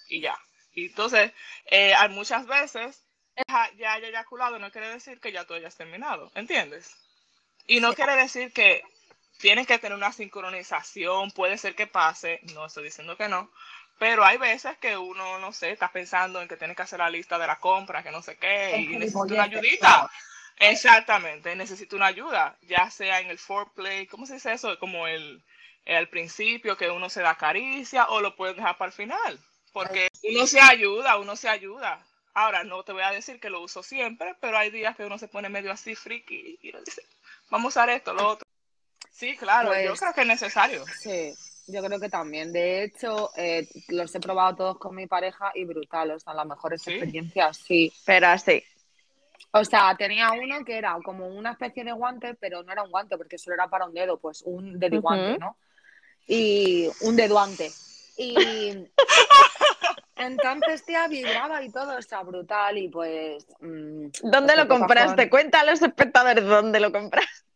y 0.08 0.20
ya. 0.20 0.38
Y 0.72 0.86
entonces, 0.86 1.32
eh, 1.66 1.94
hay 1.94 2.08
muchas 2.10 2.46
veces 2.46 3.02
ya, 3.48 3.70
ya 3.76 3.94
haya 3.94 4.08
eyaculado 4.08 4.58
no 4.58 4.70
quiere 4.70 4.88
decir 4.88 5.20
que 5.20 5.32
ya 5.32 5.44
tú 5.44 5.54
hayas 5.54 5.76
terminado, 5.76 6.30
¿entiendes? 6.34 6.96
Y 7.66 7.80
no 7.80 7.94
quiere 7.94 8.16
decir 8.16 8.52
que 8.52 8.82
tienen 9.38 9.66
que 9.66 9.78
tener 9.78 9.96
una 9.96 10.12
sincronización, 10.12 11.30
puede 11.30 11.56
ser 11.56 11.74
que 11.74 11.86
pase, 11.86 12.40
no 12.54 12.66
estoy 12.66 12.84
diciendo 12.84 13.16
que 13.16 13.28
no, 13.28 13.50
pero 13.98 14.24
hay 14.24 14.38
veces 14.38 14.76
que 14.78 14.96
uno, 14.96 15.38
no 15.38 15.52
sé, 15.52 15.70
está 15.70 15.92
pensando 15.92 16.40
en 16.40 16.48
que 16.48 16.56
tiene 16.56 16.74
que 16.74 16.82
hacer 16.82 16.98
la 16.98 17.10
lista 17.10 17.38
de 17.38 17.46
la 17.46 17.58
compra, 17.58 18.02
que 18.02 18.10
no 18.10 18.22
sé 18.22 18.36
qué, 18.36 18.76
Es 18.76 18.80
y 18.80 18.96
necesita 18.96 19.34
una 19.34 19.42
ayudita. 19.44 19.78
claro. 19.78 20.10
Exactamente, 20.60 21.56
necesito 21.56 21.96
una 21.96 22.06
ayuda, 22.06 22.56
ya 22.68 22.90
sea 22.90 23.20
en 23.20 23.30
el 23.30 23.38
foreplay, 23.38 24.06
¿cómo 24.06 24.26
se 24.26 24.34
dice 24.34 24.52
eso? 24.52 24.78
Como 24.78 25.06
el, 25.06 25.42
el 25.86 25.96
al 25.96 26.08
principio 26.08 26.76
que 26.76 26.90
uno 26.90 27.08
se 27.08 27.22
da 27.22 27.34
caricia 27.36 28.06
o 28.10 28.20
lo 28.20 28.36
puedes 28.36 28.56
dejar 28.56 28.76
para 28.76 28.90
el 28.90 28.92
final, 28.94 29.40
porque 29.72 30.08
uno 30.22 30.46
se 30.46 30.60
ayuda, 30.60 31.16
uno 31.16 31.34
se 31.34 31.48
ayuda. 31.48 32.04
Ahora, 32.34 32.62
no 32.62 32.84
te 32.84 32.92
voy 32.92 33.02
a 33.02 33.10
decir 33.10 33.40
que 33.40 33.50
lo 33.50 33.60
uso 33.62 33.82
siempre, 33.82 34.36
pero 34.40 34.56
hay 34.58 34.70
días 34.70 34.96
que 34.96 35.04
uno 35.04 35.18
se 35.18 35.28
pone 35.28 35.48
medio 35.48 35.72
así 35.72 35.94
friki 35.94 36.58
y 36.62 36.70
uno 36.70 36.80
dice, 36.84 37.02
vamos 37.50 37.76
a 37.76 37.80
usar 37.80 37.90
esto, 37.90 38.12
lo 38.12 38.28
otro. 38.28 38.46
Sí, 39.10 39.36
claro, 39.36 39.74
yo 39.80 39.88
Pues- 39.90 40.00
creo 40.00 40.14
que 40.14 40.20
es 40.20 40.26
necesario. 40.26 40.84
Sí, 41.00 41.32
yo 41.66 41.82
creo 41.82 41.98
que 41.98 42.08
también. 42.08 42.52
De 42.52 42.84
hecho, 42.84 43.30
eh, 43.36 43.66
los 43.88 44.14
he 44.14 44.20
probado 44.20 44.56
todos 44.56 44.78
con 44.78 44.94
mi 44.94 45.06
pareja 45.06 45.52
y 45.54 45.64
brutal, 45.64 46.10
o 46.12 46.20
sea, 46.20 46.34
las 46.34 46.46
mejores 46.46 46.82
¿Sí? 46.82 46.92
experiencias, 46.92 47.56
sí. 47.56 47.92
Pero 48.04 48.28
así. 48.28 48.62
O 49.52 49.64
sea, 49.64 49.94
tenía 49.96 50.30
uno 50.32 50.64
que 50.64 50.78
era 50.78 50.96
como 51.04 51.26
una 51.26 51.52
especie 51.52 51.84
de 51.84 51.92
guante, 51.92 52.34
pero 52.34 52.62
no 52.62 52.72
era 52.72 52.82
un 52.82 52.90
guante 52.90 53.16
porque 53.16 53.38
solo 53.38 53.54
era 53.54 53.68
para 53.68 53.86
un 53.86 53.94
dedo, 53.94 54.18
pues 54.18 54.42
un 54.42 54.78
dediguante, 54.78 55.32
Ujú. 55.32 55.40
¿no? 55.40 55.56
Y 56.26 56.88
un 57.02 57.16
deduante. 57.16 57.70
Y 58.16 58.86
entonces, 60.16 60.84
tía, 60.84 61.08
vibraba 61.08 61.62
y 61.62 61.72
todo, 61.72 61.96
o 61.96 62.02
sea, 62.02 62.22
brutal 62.22 62.76
y 62.78 62.88
pues... 62.88 63.46
mm, 63.60 64.08
¿Dónde 64.22 64.52
pues, 64.54 64.56
lo 64.56 64.68
compraste? 64.68 65.30
Cuenta 65.30 65.60
a 65.60 65.64
los 65.64 65.80
espectadores 65.80 66.44
dónde 66.44 66.78
lo 66.78 66.92
compraste. 66.92 67.46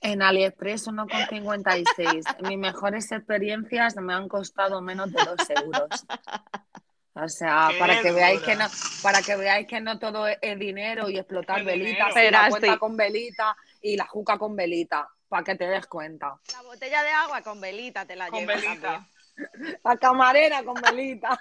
En 0.00 0.22
AliExpress 0.22 0.88
1,56. 0.88 2.48
Mis 2.48 2.58
mejores 2.58 3.12
experiencias 3.12 3.96
me 3.96 4.14
han 4.14 4.28
costado 4.28 4.80
menos 4.80 5.12
de 5.12 5.22
2 5.22 5.36
euros. 5.62 6.06
O 7.16 7.28
sea, 7.28 7.68
Qué 7.70 7.78
para 7.78 8.00
que 8.02 8.10
veáis 8.10 8.40
que 8.42 8.56
no, 8.56 8.66
para 9.02 9.22
que 9.22 9.36
veáis 9.36 9.66
que 9.68 9.80
no 9.80 9.98
todo 10.00 10.26
es 10.26 10.58
dinero 10.58 11.08
y 11.08 11.16
explotar 11.18 11.62
velitas, 11.62 12.08
dinero. 12.14 12.28
y 12.28 12.30
la 12.32 12.48
cuenta 12.50 12.78
con 12.78 12.96
velita 12.96 13.56
y 13.82 13.96
la 13.96 14.06
juca 14.06 14.36
con 14.36 14.56
velita, 14.56 15.08
para 15.28 15.44
que 15.44 15.54
te 15.54 15.66
des 15.66 15.86
cuenta. 15.86 16.34
La 16.52 16.62
botella 16.62 17.02
de 17.04 17.10
agua 17.10 17.40
con 17.42 17.60
velita 17.60 18.04
te 18.04 18.16
la 18.16 18.28
Con 18.30 18.40
llevas 18.40 18.60
velita. 18.62 19.06
también. 19.36 19.78
La 19.84 19.96
camarera 19.96 20.64
con 20.64 20.74
velita. 20.74 21.40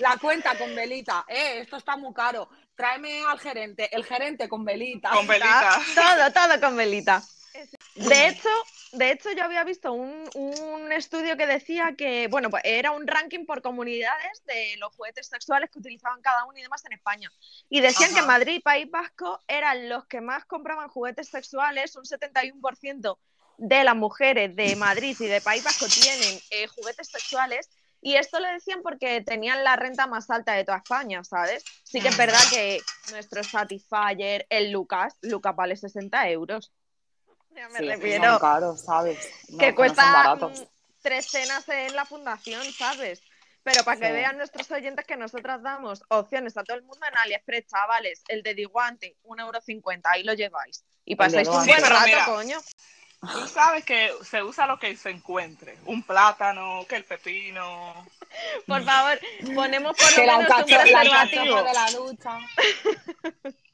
La 0.00 0.16
cuenta 0.16 0.56
con 0.56 0.74
velita. 0.76 1.24
Eh, 1.26 1.60
esto 1.60 1.76
está 1.76 1.96
muy 1.96 2.14
caro. 2.14 2.48
Tráeme 2.76 3.24
al 3.26 3.40
gerente. 3.40 3.92
El 3.94 4.04
gerente 4.04 4.48
con 4.48 4.64
velita. 4.64 5.10
Con 5.10 5.26
velita. 5.26 5.80
Todo, 5.94 6.32
todo 6.32 6.60
con 6.60 6.76
velita. 6.76 7.20
De 7.94 8.28
hecho, 8.28 8.48
de 8.92 9.10
hecho, 9.10 9.30
yo 9.32 9.44
había 9.44 9.64
visto 9.64 9.92
un, 9.92 10.28
un 10.34 10.92
estudio 10.92 11.36
que 11.36 11.46
decía 11.46 11.94
que, 11.96 12.28
bueno, 12.28 12.48
pues 12.50 12.62
era 12.64 12.92
un 12.92 13.06
ranking 13.06 13.44
por 13.44 13.60
comunidades 13.60 14.42
de 14.46 14.76
los 14.78 14.94
juguetes 14.94 15.26
sexuales 15.26 15.70
que 15.70 15.78
utilizaban 15.78 16.22
cada 16.22 16.44
uno 16.44 16.58
y 16.58 16.62
demás 16.62 16.84
en 16.84 16.92
España. 16.92 17.32
Y 17.68 17.80
decían 17.80 18.14
que. 18.14 18.22
Madrid 18.22 18.56
y 18.56 18.60
País 18.60 18.90
Vasco 18.90 19.40
eran 19.48 19.88
los 19.88 20.06
que 20.06 20.20
más 20.20 20.44
compraban 20.44 20.88
juguetes 20.88 21.28
sexuales, 21.28 21.96
un 21.96 22.04
71% 22.04 23.18
de 23.58 23.84
las 23.84 23.96
mujeres 23.96 24.54
de 24.54 24.76
Madrid 24.76 25.16
y 25.18 25.26
de 25.26 25.40
País 25.40 25.64
Vasco 25.64 25.86
tienen 25.86 26.40
eh, 26.50 26.66
juguetes 26.68 27.08
sexuales. 27.08 27.68
Y 28.00 28.14
esto 28.14 28.38
lo 28.38 28.46
decían 28.48 28.80
porque 28.82 29.22
tenían 29.22 29.64
la 29.64 29.74
renta 29.74 30.06
más 30.06 30.30
alta 30.30 30.52
de 30.52 30.64
toda 30.64 30.78
España, 30.78 31.24
¿sabes? 31.24 31.64
Sí 31.82 32.00
que 32.00 32.08
es 32.08 32.16
verdad 32.16 32.38
que 32.52 32.80
nuestro 33.10 33.42
Satisfyer, 33.42 34.46
el 34.50 34.70
Lucas, 34.70 35.16
Lucas 35.22 35.56
vale 35.56 35.76
60 35.76 36.30
euros. 36.30 36.72
Me 37.70 37.78
Sí, 37.78 37.86
refiero 37.86 38.30
son 38.30 38.38
caros, 38.38 38.80
¿sabes? 38.82 39.18
No, 39.48 39.58
que 39.58 39.68
no 39.70 39.74
cuesta 39.74 40.12
baratos. 40.12 40.60
mm, 40.60 40.64
tres 41.02 41.26
cenas 41.26 41.68
en 41.68 41.94
la 41.96 42.04
fundación, 42.04 42.62
¿sabes? 42.72 43.22
Pero 43.62 43.84
para 43.84 43.98
que 44.00 44.06
Sí. 44.06 44.12
vean 44.12 44.36
nuestros 44.38 44.70
oyentes 44.70 45.04
que 45.06 45.16
nosotras 45.16 45.62
damos 45.62 46.02
opciones 46.08 46.56
a 46.56 46.64
todo 46.64 46.76
el 46.76 46.84
mundo 46.84 47.04
en 47.06 47.18
AliExpress, 47.18 47.66
chavales, 47.66 48.22
el 48.28 48.42
de 48.42 48.54
Diguante, 48.54 49.16
1,50€, 49.24 50.00
ahí 50.04 50.22
lo 50.24 50.32
lleváis. 50.34 50.84
Y 51.04 51.16
pasáis 51.16 51.48
un 51.48 51.66
buen 51.66 51.82
rato, 51.82 52.04
mira, 52.06 52.24
coño. 52.24 52.58
Tú 53.20 53.46
sabes 53.48 53.84
que 53.84 54.12
se 54.22 54.42
usa 54.42 54.66
lo 54.66 54.78
que 54.78 54.96
se 54.96 55.10
encuentre. 55.10 55.76
Un 55.86 56.02
plátano, 56.02 56.86
que 56.88 56.96
el 56.96 57.04
pepino. 57.04 58.06
Por 58.66 58.84
favor, 58.84 59.18
ponemos 59.54 59.96
por 59.96 60.12
lo 60.12 60.18
menos 60.18 60.58
un 60.58 60.64
preservativo. 60.66 61.62
de 61.62 61.74
la 61.74 61.90
ducha. 61.90 62.38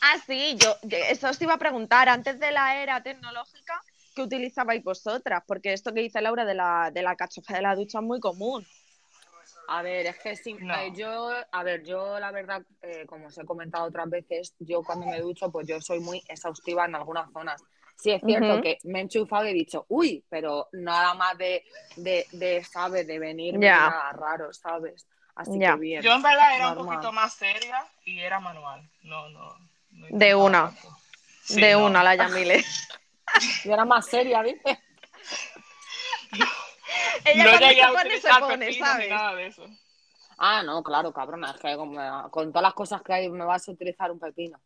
Ah, 0.00 0.16
sí, 0.26 0.56
yo, 0.58 0.76
yo- 0.82 0.98
eso 0.98 1.28
os 1.28 1.40
iba 1.42 1.54
a 1.54 1.58
preguntar, 1.58 2.08
antes 2.08 2.38
de 2.40 2.50
la 2.52 2.82
era 2.82 3.02
tecnológica, 3.02 3.80
¿qué 4.14 4.22
utilizabais 4.22 4.82
vosotras? 4.82 5.42
Porque 5.46 5.72
esto 5.72 5.92
que 5.92 6.00
dice 6.00 6.20
Laura 6.20 6.44
de 6.44 6.54
la, 6.54 6.90
de 6.92 7.02
la 7.02 7.16
cachofa 7.16 7.54
de 7.54 7.62
la 7.62 7.74
ducha 7.74 7.98
es 7.98 8.04
muy 8.04 8.20
común. 8.20 8.66
A 9.68 9.82
ver, 9.82 10.06
es 10.06 10.18
que 10.18 10.34
sí, 10.34 10.54
No. 10.54 10.74
eh, 10.74 10.92
yo, 10.96 11.30
a 11.52 11.62
ver, 11.62 11.84
yo 11.84 12.18
la 12.18 12.32
verdad, 12.32 12.62
eh, 12.82 13.06
como 13.06 13.26
os 13.28 13.38
he 13.38 13.44
comentado 13.44 13.84
otras 13.84 14.10
veces, 14.10 14.54
yo 14.58 14.82
cuando 14.82 15.06
me 15.06 15.20
ducho, 15.20 15.50
pues 15.52 15.66
yo 15.68 15.80
soy 15.80 16.00
muy 16.00 16.20
exhaustiva 16.28 16.86
en 16.86 16.96
algunas 16.96 17.30
zonas. 17.32 17.62
Sí 17.96 18.10
es 18.10 18.22
cierto 18.24 18.60
que 18.62 18.78
me 18.84 18.98
he 18.98 19.02
enchufado 19.02 19.46
y 19.46 19.50
he 19.50 19.54
dicho, 19.54 19.84
uy, 19.88 20.24
pero 20.28 20.68
nada 20.72 21.14
más 21.14 21.36
de, 21.38 21.62
de, 21.96 22.26
de 22.32 22.64
¿sabes? 22.64 23.06
De 23.06 23.18
venir 23.18 23.54
Ya. 23.60 23.76
nada 23.90 24.12
raro, 24.12 24.52
¿sabes? 24.52 25.06
Así 25.34 25.58
Ya. 25.58 25.74
que 25.74 25.80
bien. 25.80 26.02
Yo 26.02 26.12
en 26.12 26.22
verdad 26.22 26.56
era 26.56 26.68
un 26.70 26.74
normal. 26.76 26.96
poquito 26.96 27.12
más 27.12 27.32
seria 27.34 27.86
y 28.04 28.20
era 28.20 28.40
manual. 28.40 28.88
No, 29.02 29.28
no. 29.30 29.56
no 29.92 30.06
De 30.10 30.34
una. 30.34 30.72
Sí, 31.42 31.60
de 31.60 31.72
no. 31.72 31.86
una, 31.86 32.02
la 32.02 32.14
Yamile. 32.16 32.64
Yo 33.64 33.72
era 33.72 33.84
más 33.84 34.06
seria, 34.06 34.42
¿viste? 34.42 34.78
Ella 37.24 37.44
no 37.44 37.58
llegué 37.58 37.82
a 37.82 37.88
pone, 37.88 38.00
utilizar 38.00 38.40
pone, 38.40 38.58
pepinos 38.66 38.76
ni 38.88 38.92
¿sabes? 38.94 39.10
nada 39.10 39.34
de 39.34 39.46
eso. 39.46 39.66
Ah, 40.38 40.62
no, 40.62 40.82
claro, 40.82 41.12
cabrona, 41.12 41.50
es 41.52 41.60
que 41.60 41.76
como- 41.76 42.30
con 42.30 42.48
todas 42.50 42.62
las 42.62 42.74
cosas 42.74 43.02
que 43.02 43.12
hay 43.12 43.28
me 43.28 43.44
vas 43.44 43.68
a 43.68 43.72
utilizar 43.72 44.10
un 44.10 44.18
pepino. 44.18 44.58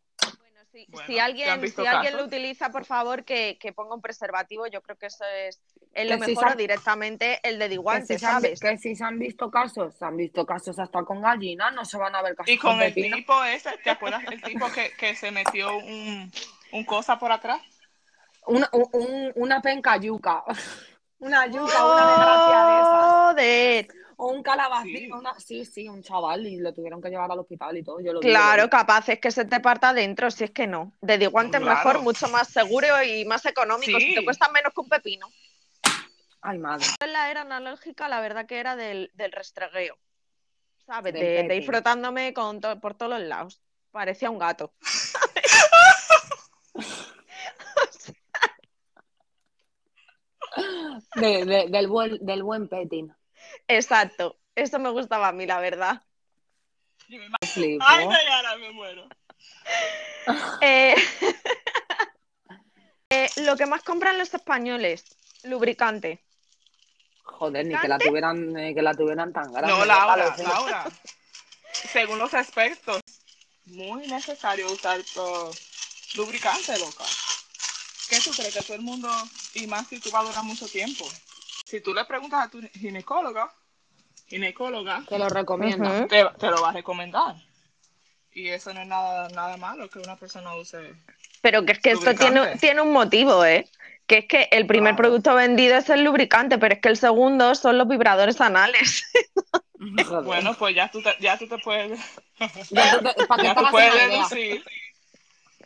Bueno, 0.75 0.85
si, 0.85 0.85
Bueno, 0.91 1.07
si 1.07 1.13
¿se 1.13 1.19
han 1.21 1.25
alguien, 1.25 1.61
si 1.71 1.85
alguien 1.87 2.13
casos? 2.13 2.19
lo 2.19 2.25
utiliza, 2.27 2.69
por 2.69 2.85
favor, 2.85 3.23
que, 3.23 3.57
que 3.59 3.71
ponga 3.73 3.95
un 3.95 4.01
preservativo. 4.01 4.67
Yo 4.67 4.81
creo 4.81 4.97
que 4.97 5.05
eso 5.05 5.23
es, 5.25 5.61
es 5.93 6.09
lo 6.09 6.17
Que 6.17 6.25
si 6.25 6.31
mejor 6.31 6.45
se 6.45 6.51
han- 6.51 6.57
directamente 6.57 7.39
el 7.43 7.57
de 7.59 7.65
Que 7.65 7.69
Diguante, 7.69 8.19
si, 8.19 8.25
han, 8.25 8.41
vi- 8.41 8.47
¿sabes? 8.55 8.59
que 8.59 8.77
si 8.77 8.95
se 8.95 9.03
han 9.03 9.17
visto 9.19 9.49
casos, 9.49 9.95
se 9.95 10.05
han 10.05 10.17
visto 10.17 10.45
casos 10.45 10.77
hasta 10.79 11.03
con 11.03 11.21
gallinas, 11.21 11.73
no 11.73 11.85
se 11.85 11.97
van 11.97 12.15
a 12.15 12.21
ver 12.21 12.35
casos 12.35 12.51
Y 12.53 12.57
con 12.57 12.81
el 12.81 12.93
pepino. 12.93 13.15
tipo 13.15 13.43
ese, 13.45 13.77
¿te 13.83 13.89
acuerdas? 13.89 14.23
El 14.29 14.41
tipo 14.41 14.69
que, 14.71 14.91
que 14.97 15.15
se 15.15 15.31
metió 15.31 15.77
un, 15.77 16.31
un 16.71 16.83
cosa 16.85 17.17
por 17.17 17.31
atrás. 17.31 17.61
Una, 18.47 18.69
un- 18.73 18.89
un- 18.91 19.31
una 19.35 19.61
penca 19.61 19.97
yuca. 19.97 20.43
Una 21.17 21.47
yuca, 21.47 21.85
una 21.85 22.05
desgracia 22.07 22.65
de 22.65 22.79
esas. 22.81 23.05
Joder. 23.07 23.87
O 24.17 24.27
un 24.31 24.43
calabacín. 24.43 24.97
Sí. 24.97 25.11
Una... 25.11 25.39
Sí, 25.39 25.65
sí, 25.65 25.89
un 25.89 26.01
chaval 26.01 26.45
y 26.47 26.57
lo 26.57 26.73
tuvieron 26.73 27.01
que 27.01 27.09
llevar 27.09 27.31
al 27.31 27.39
hospital 27.39 27.77
y 27.77 27.83
todo. 27.83 27.99
Yo 27.99 28.13
lo 28.13 28.19
Claro, 28.21 28.63
vi. 28.63 28.69
capaz 28.69 29.09
es 29.09 29.19
que 29.19 29.31
se 29.31 29.45
te 29.45 29.59
parta 29.59 29.89
adentro, 29.89 30.31
si 30.31 30.45
es 30.45 30.51
que 30.51 30.67
no. 30.67 30.93
De 31.01 31.17
Diguante 31.17 31.57
es 31.57 31.63
Claro. 31.63 31.77
mejor, 31.77 32.01
mucho 32.01 32.27
más 32.29 32.47
seguro 32.47 32.87
y 33.03 33.25
más 33.25 33.45
económico. 33.45 33.99
Si 33.99 34.09
Sí. 34.09 34.15
te 34.15 34.23
cuesta 34.23 34.47
menos 34.49 34.73
que 34.73 34.81
un 34.81 34.89
pepino. 34.89 35.27
Ay, 36.41 36.59
madre. 36.59 36.85
La 37.07 37.29
era 37.31 37.41
analógica, 37.41 38.07
la 38.07 38.21
verdad 38.21 38.45
que 38.45 38.59
era 38.59 38.75
del, 38.75 39.11
del 39.15 39.31
restregueo. 39.31 39.97
¿Sabes? 40.85 41.13
De, 41.13 41.43
de 41.43 41.55
ir 41.55 41.65
frotándome 41.65 42.33
con 42.33 42.61
to- 42.61 42.79
por 42.79 42.93
todos 42.95 43.19
los 43.19 43.27
lados. 43.27 43.59
Parecía 43.91 44.29
un 44.29 44.39
gato. 44.39 44.73
De- 51.15 51.45
de- 51.45 51.67
del, 51.69 51.87
buen, 51.87 52.17
del 52.25 52.43
buen 52.43 52.67
petting. 52.67 53.11
Exacto. 53.67 54.37
Eso 54.55 54.79
me 54.79 54.89
gustaba 54.89 55.29
a 55.29 55.31
mí, 55.31 55.45
la 55.45 55.59
verdad. 55.59 56.01
Me. 57.07 57.19
Ay, 57.81 58.07
Dayana, 58.07 58.55
me 58.57 58.71
muero. 58.71 59.07
Eh, 60.61 60.95
eh, 63.11 63.29
lo 63.35 63.55
que 63.55 63.67
más 63.67 63.83
compran 63.83 64.17
los 64.17 64.33
españoles, 64.33 65.05
lubricante. 65.43 66.23
Joder, 67.21 67.65
ni 67.65 67.77
que 67.77 67.87
la 67.87 67.99
tuvieran, 67.99 68.53
ni 68.53 68.73
que 68.73 68.81
la 68.81 68.95
tuvieran 68.95 69.33
tan 69.33 69.53
grande. 69.53 69.71
No, 69.71 69.85
Laura, 69.85 70.15
parece. 70.15 70.43
Laura. 70.43 70.85
Según 71.71 72.17
los 72.17 72.33
expertos, 72.33 73.01
muy 73.65 74.07
necesario 74.07 74.71
usar 74.71 75.01
todo 75.13 75.51
lubricante, 76.15 76.79
loca. 76.79 77.03
¿Qué 78.09 78.19
tú 78.21 78.31
crees 78.31 78.53
que 78.53 78.61
todo 78.61 78.75
el 78.75 78.81
mundo, 78.81 79.09
y 79.53 79.67
más 79.67 79.87
si 79.87 79.99
tú 79.99 80.09
vas 80.09 80.23
a 80.23 80.29
durar 80.29 80.43
mucho 80.43 80.67
tiempo? 80.67 81.05
Si 81.65 81.81
tú 81.81 81.93
le 81.95 82.05
preguntas 82.05 82.45
a 82.45 82.49
tu 82.49 82.61
ginecóloga, 82.73 83.51
ginecóloga, 84.27 85.03
Que 85.09 85.17
lo 85.17 85.27
recomienda. 85.29 86.07
Te, 86.07 86.23
te 86.39 86.47
lo 86.51 86.61
va 86.61 86.69
a 86.69 86.73
recomendar. 86.73 87.35
Y 88.33 88.49
eso 88.49 88.71
no 88.73 88.81
es 88.81 88.87
nada, 88.87 89.29
nada 89.29 89.57
malo 89.57 89.89
que 89.89 89.97
una 89.97 90.15
persona 90.15 90.53
use. 90.55 90.93
Pero 91.41 91.65
que 91.65 91.71
es 91.71 91.79
que 91.79 91.91
esto 91.91 92.13
tiene, 92.13 92.57
tiene 92.57 92.81
un 92.81 92.91
motivo, 92.93 93.43
¿eh? 93.43 93.67
Que 94.05 94.19
es 94.19 94.25
que 94.27 94.47
el 94.51 94.67
primer 94.67 94.93
Claro. 94.93 94.97
producto 95.09 95.33
vendido 95.33 95.75
es 95.77 95.89
el 95.89 96.03
lubricante, 96.03 96.59
pero 96.59 96.75
es 96.75 96.81
que 96.81 96.89
el 96.89 96.97
segundo 96.97 97.55
son 97.55 97.79
los 97.79 97.87
vibradores 97.87 98.39
anales. 98.41 99.03
Bueno, 100.23 100.53
pues 100.57 100.75
ya 100.75 100.89
tú 100.91 101.01
te, 101.01 101.15
ya 101.19 101.37
tú 101.37 101.47
te 101.47 101.57
puedes, 101.57 101.99
Ya 102.69 102.91
tú 102.91 103.03
te- 103.03 103.43
ya 103.43 103.55
te 103.55 103.61
tú 103.61 103.67
puedes 103.71 103.93
deducir. 103.93 104.63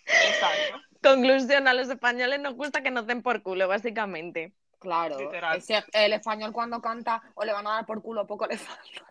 Exacto. 0.06 0.82
Conclusión, 1.04 1.68
a 1.68 1.74
los 1.74 1.90
españoles 1.90 2.40
nos 2.40 2.56
gusta 2.56 2.82
que 2.82 2.92
nos 2.92 3.06
den 3.08 3.22
por 3.22 3.42
culo, 3.42 3.68
básicamente. 3.68 4.54
Claro, 4.80 5.20
Literal. 5.20 5.58
ese- 5.58 5.84
el 5.94 6.14
español 6.14 6.54
cuando 6.54 6.82
canta 6.82 7.22
o 7.36 7.44
le 7.44 7.52
van 7.54 7.68
a 7.68 7.72
dar 7.72 7.86
por 7.86 8.02
culo 8.02 8.26
poco 8.26 8.48
le 8.48 8.58
falta. 8.58 9.06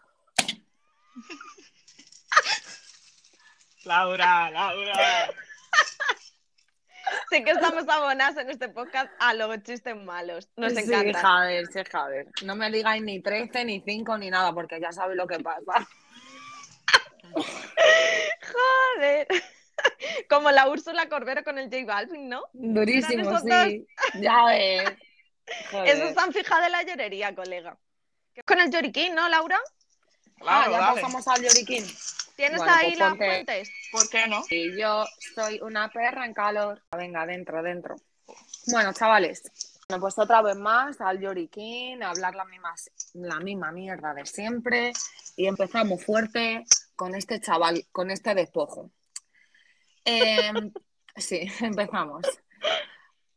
Laura, 3.84 4.50
Laura. 4.50 5.30
Sí 7.30 7.42
que 7.42 7.52
estamos 7.52 7.88
abonadas 7.88 8.36
en 8.36 8.50
este 8.50 8.68
podcast 8.68 9.10
a 9.18 9.32
los 9.34 9.62
chistes 9.62 9.96
malos. 9.96 10.48
Nos 10.56 10.72
sí, 10.74 10.80
encanta. 10.80 11.20
Javier, 11.20 11.66
sí, 11.66 11.80
Javier. 11.90 12.26
No 12.44 12.54
me 12.54 12.70
digáis 12.70 13.02
ni 13.02 13.20
13, 13.20 13.64
ni 13.64 13.80
5, 13.80 14.18
ni 14.18 14.30
nada, 14.30 14.52
porque 14.52 14.78
ya 14.80 14.92
sabéis 14.92 15.16
lo 15.16 15.26
que 15.26 15.38
pasa. 15.40 15.88
Joder. 18.94 19.26
Como 20.28 20.50
la 20.50 20.68
Úrsula 20.68 21.08
Corbero 21.08 21.44
con 21.44 21.56
el 21.58 21.70
J 21.70 21.84
Balvin, 21.86 22.28
¿no? 22.28 22.42
Durísimo, 22.52 23.38
sí. 23.40 23.86
Ya 24.20 24.44
ves. 24.46 24.90
Joder. 25.70 25.88
Eso 25.96 26.04
está 26.04 26.24
en 26.24 26.32
fija 26.32 26.60
de 26.60 26.70
la 26.70 26.82
llorería, 26.82 27.34
colega. 27.34 27.76
Con 28.46 28.60
el 28.60 28.70
lloriquín, 28.70 29.14
¿no, 29.14 29.28
Laura? 29.28 29.60
Ah, 29.60 30.64
Claro, 30.64 30.70
ya 30.72 30.78
dale. 30.78 31.00
pasamos 31.00 31.28
al 31.28 31.42
lloriquín. 31.42 31.84
¿Tienes 32.36 32.58
Bueno, 32.58 32.72
ahí 32.72 32.86
pues 32.90 32.98
las 32.98 33.16
fuentes? 33.16 33.70
¿Por 33.90 34.08
qué 34.08 34.26
no? 34.28 34.44
Y 34.48 34.80
yo 34.80 35.04
soy 35.34 35.60
una 35.60 35.90
perra 35.90 36.24
en 36.24 36.32
calor. 36.34 36.80
Venga, 36.96 37.26
dentro, 37.26 37.62
dentro. 37.62 37.96
Bueno, 38.66 38.92
chavales, 38.92 39.42
bueno, 39.88 40.00
pues 40.02 40.18
otra 40.18 40.42
vez 40.42 40.56
más 40.56 41.00
al 41.00 41.18
lloriquín, 41.18 42.02
a 42.02 42.10
hablar 42.10 42.34
la 42.36 42.44
misma, 42.44 42.74
la 43.14 43.40
misma 43.40 43.72
mierda 43.72 44.14
de 44.14 44.24
siempre. 44.26 44.92
Y 45.34 45.46
empezamos 45.46 46.04
fuerte 46.04 46.64
con 46.94 47.14
este 47.14 47.40
chaval, 47.40 47.86
con 47.90 48.10
este 48.10 48.34
despojo. 48.34 48.90
Em, 50.04 50.72
sí, 51.16 51.50
empezamos. 51.60 52.24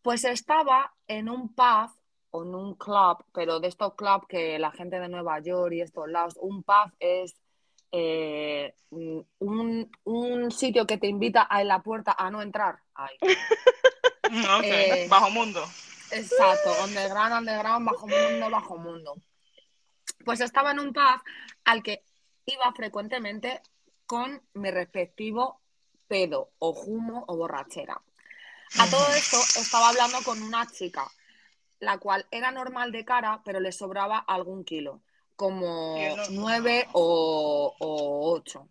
Pues 0.02 0.26
estaba 0.26 0.94
en 1.08 1.30
un 1.30 1.54
pub 1.56 1.90
o 2.32 2.44
en 2.44 2.56
un 2.56 2.76
club, 2.76 3.24
pero 3.34 3.60
de 3.60 3.68
estos 3.68 3.94
clubs 3.96 4.26
que 4.28 4.58
la 4.60 4.72
gente 4.72 5.00
de 5.00 5.08
Nueva 5.10 5.40
York 5.40 5.74
y 5.74 5.82
estos 5.82 6.10
lados, 6.10 6.36
un 6.40 6.64
pub 6.64 6.92
es 7.00 7.36
eh, 7.92 8.74
un, 8.90 9.92
un 10.06 10.52
sitio 10.52 10.88
que 10.88 10.98
te 10.98 11.08
invita 11.08 11.46
a 11.50 11.62
en 11.62 11.68
la 11.68 11.82
puerta 11.82 12.16
a 12.18 12.30
no 12.32 12.42
entrar. 12.42 12.80
Ok, 14.32 14.64
Eh, 14.64 15.08
bajo 15.10 15.30
mundo. 15.30 15.62
exacto, 16.12 16.72
underground, 16.86 17.34
underground, 17.34 17.86
bajo 17.86 18.08
mundo, 18.08 18.50
bajo 18.50 18.78
mundo. 18.78 19.16
Pues 20.24 20.40
estaba 20.40 20.72
en 20.72 20.80
un 20.80 20.94
pub 20.94 21.22
al 21.66 21.84
que 21.84 22.04
iba 22.46 22.72
frecuentemente 22.74 23.62
con 24.06 24.42
mi 24.54 24.72
respectivo 24.72 25.60
pedo 26.08 26.52
o 26.60 26.70
humo 26.72 27.26
o 27.28 27.36
borrachera. 27.36 28.02
A 28.80 28.90
todo 28.90 29.06
esto 29.16 29.38
estaba 29.60 29.90
hablando 29.90 30.20
con 30.24 30.42
una 30.42 30.66
chica, 30.68 31.06
la 31.82 31.98
cual 31.98 32.26
era 32.32 32.52
normal 32.52 32.94
de 32.94 33.04
cara, 33.04 33.42
pero 33.44 33.60
le 33.60 33.74
sobraba 33.74 34.20
algún 34.20 34.64
kilo, 34.64 35.02
como 35.36 35.98
nueve 36.30 36.88
o, 36.94 37.76
o 37.78 38.32
ocho. 38.32 38.70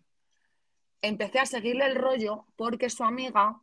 Empecé 1.03 1.39
a 1.39 1.45
seguirle 1.45 1.85
el 1.85 1.95
rollo 1.95 2.45
porque 2.55 2.89
su 2.89 3.03
amiga 3.03 3.59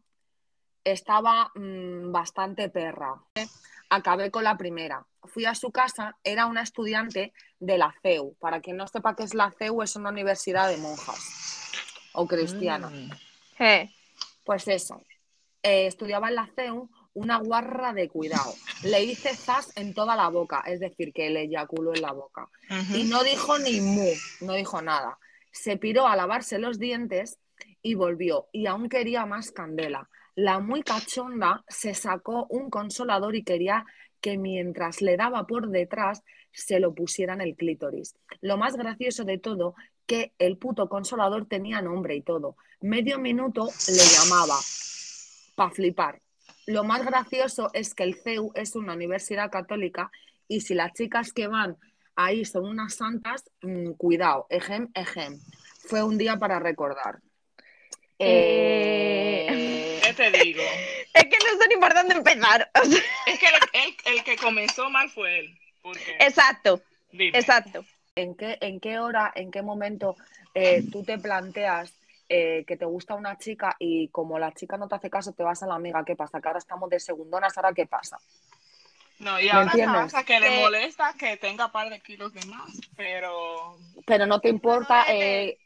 estaba 0.85 1.51
mm, 1.55 2.13
bastante 2.13 2.69
perra. 2.69 3.15
Acabé 3.91 4.31
con 4.31 4.45
la 4.45 4.57
primera. 4.57 5.07
Fui 5.25 5.47
a 5.47 5.55
su 5.55 5.71
casa, 5.71 6.17
era 6.23 6.47
una 6.47 6.63
estudiante 6.63 7.33
de 7.59 7.79
la 7.79 7.95
CEU. 8.03 8.35
Para 8.39 8.61
quien 8.61 8.77
no 8.77 8.87
sepa 8.87 9.17
qué 9.17 9.23
es 9.23 9.35
la 9.35 9.51
CEU, 9.51 9.83
es 9.83 9.97
una 9.97 10.11
universidad 10.11 10.69
de 10.69 10.77
monjas 10.77 11.73
o 12.13 12.27
cristiana. 12.27 12.91
Mm. 12.91 13.11
Eh, 13.61 13.95
Pues 14.45 14.69
eso, 14.69 15.03
eh, 15.63 15.87
estudiaba 15.87 16.29
en 16.29 16.35
la 16.35 16.51
CEU 16.55 16.89
una 17.19 17.39
guarra 17.39 17.93
de 17.93 18.09
cuidado. 18.09 18.55
Le 18.85 19.03
hice 19.03 19.35
zas 19.35 19.77
en 19.77 19.93
toda 19.93 20.15
la 20.15 20.29
boca, 20.29 20.63
es 20.67 20.81
decir, 20.81 21.13
que 21.13 21.31
le 21.31 21.43
eyaculó 21.43 21.95
en 21.95 22.03
la 22.03 22.13
boca. 22.13 22.49
Y 22.95 23.05
no 23.05 23.23
dijo 23.25 23.59
ni 23.59 23.81
mu, 23.81 24.09
no 24.41 24.55
dijo 24.55 24.81
nada. 24.81 25.19
Se 25.51 25.77
piró 25.77 26.07
a 26.07 26.17
lavarse 26.17 26.59
los 26.59 26.79
dientes 26.79 27.39
y 27.83 27.95
volvió. 27.95 28.47
Y 28.53 28.67
aún 28.67 28.89
quería 28.89 29.27
más 29.27 29.51
candela. 29.51 30.09
La 30.37 30.61
muy 30.61 30.83
cachonda 30.83 31.65
se 31.69 31.95
sacó 31.95 32.47
un 32.51 32.71
consolador 32.71 33.35
y 33.35 33.43
quería 33.43 33.85
que 34.21 34.39
mientras 34.39 35.03
le 35.03 35.17
daba 35.17 35.47
por 35.47 35.69
detrás 35.69 36.23
se 36.53 36.79
lo 36.79 36.95
pusiera 36.95 37.35
en 37.35 37.41
el 37.41 37.57
clítoris. 37.57 38.15
Lo 38.41 38.57
más 38.57 38.77
gracioso 38.77 39.25
de 39.25 39.39
todo, 39.39 39.75
que 40.07 40.33
el 40.39 40.57
puto 40.57 40.89
consolador 40.89 41.47
tenía 41.47 41.83
nombre 41.83 42.15
y 42.15 42.23
todo. 42.23 42.57
Medio 42.81 43.19
minuto 43.19 43.69
le 43.89 44.05
llamaba 44.05 44.55
para 45.57 45.71
flipar. 45.71 46.21
Lo 46.69 46.85
más 46.85 47.03
gracioso 47.05 47.71
es 47.73 47.95
que 47.95 48.03
el 48.03 48.15
CEU 48.15 48.53
es 48.55 48.77
una 48.77 48.93
universidad 48.93 49.51
católica 49.51 50.11
y 50.49 50.61
si 50.61 50.75
las 50.75 50.93
chicas 50.93 51.33
que 51.33 51.47
van 51.47 51.79
ahí 52.15 52.45
son 52.45 52.67
unas 52.67 52.95
santas, 52.95 53.43
mm, 53.63 53.93
cuidado, 53.93 54.47
ejem, 54.51 54.89
ejem. 54.95 55.41
Fue 55.89 56.03
un 56.03 56.19
día 56.19 56.37
para 56.37 56.59
recordar. 56.59 57.21
Eh, 58.19 59.99
¿Qué 60.03 60.13
te 60.13 60.31
digo? 60.31 60.63
es 61.15 61.25
que 61.25 61.39
no 61.39 61.59
sé 61.59 61.69
ni 61.69 61.77
por 61.77 61.95
dónde 61.95 62.17
empezar. 62.17 62.71
O 62.83 62.85
sea, 62.85 63.01
Es 63.27 63.39
que 63.39 63.47
el, 63.47 63.55
el- 63.73 63.97
el 64.19 64.25
que 64.25 64.37
comenzó 64.37 64.91
mal 64.91 65.09
fue 65.09 65.39
él. 65.41 65.59
Porque, 65.83 66.17
exacto, 66.21 66.83
dime. 67.13 67.39
exacto. 67.39 67.85
¿En 68.15 68.35
qué, 68.37 68.59
en 68.61 68.81
qué 68.81 68.99
hora, 68.99 69.33
en 69.35 69.51
qué 69.51 69.63
momento 69.63 70.17
eh, 70.55 70.83
tú 70.93 71.03
te 71.05 71.19
planteas 71.19 71.95
eh, 72.29 72.65
que 72.67 72.77
te 72.77 72.85
gusta 72.85 73.15
una 73.15 73.39
chica 73.39 73.77
y 73.79 74.09
como 74.09 74.39
la 74.39 74.53
chica 74.53 74.77
no 74.77 74.89
te 74.89 74.95
hace 74.97 75.11
caso, 75.11 75.33
te 75.33 75.43
vas 75.43 75.63
a 75.63 75.67
la 75.67 75.75
amiga? 75.75 76.05
¿Qué 76.05 76.17
pasa? 76.17 76.41
Que 76.41 76.49
ahora 76.49 76.59
estamos 76.59 76.91
de 76.91 77.01
segundonas, 77.01 77.57
¿ahora 77.57 77.73
qué 77.73 77.87
pasa? 77.87 78.19
No, 79.19 79.41
y 79.41 79.49
¿Me 79.49 79.61
ahora 79.61 79.73
entiendes? 79.73 80.13
pasa 80.13 80.25
que 80.25 80.39
le 80.39 80.51
molesta 80.51 81.13
que 81.19 81.37
tenga 81.37 81.67
un 81.67 81.73
par 81.73 81.91
de 81.91 82.01
kilos 82.01 82.33
de 82.33 82.45
más, 82.47 82.71
pero 82.97 83.77
Pero 84.07 84.27
no 84.27 84.41
te 84.41 84.49
importa, 84.49 85.05
Manolete. 85.07 85.15
eh, 85.15 85.59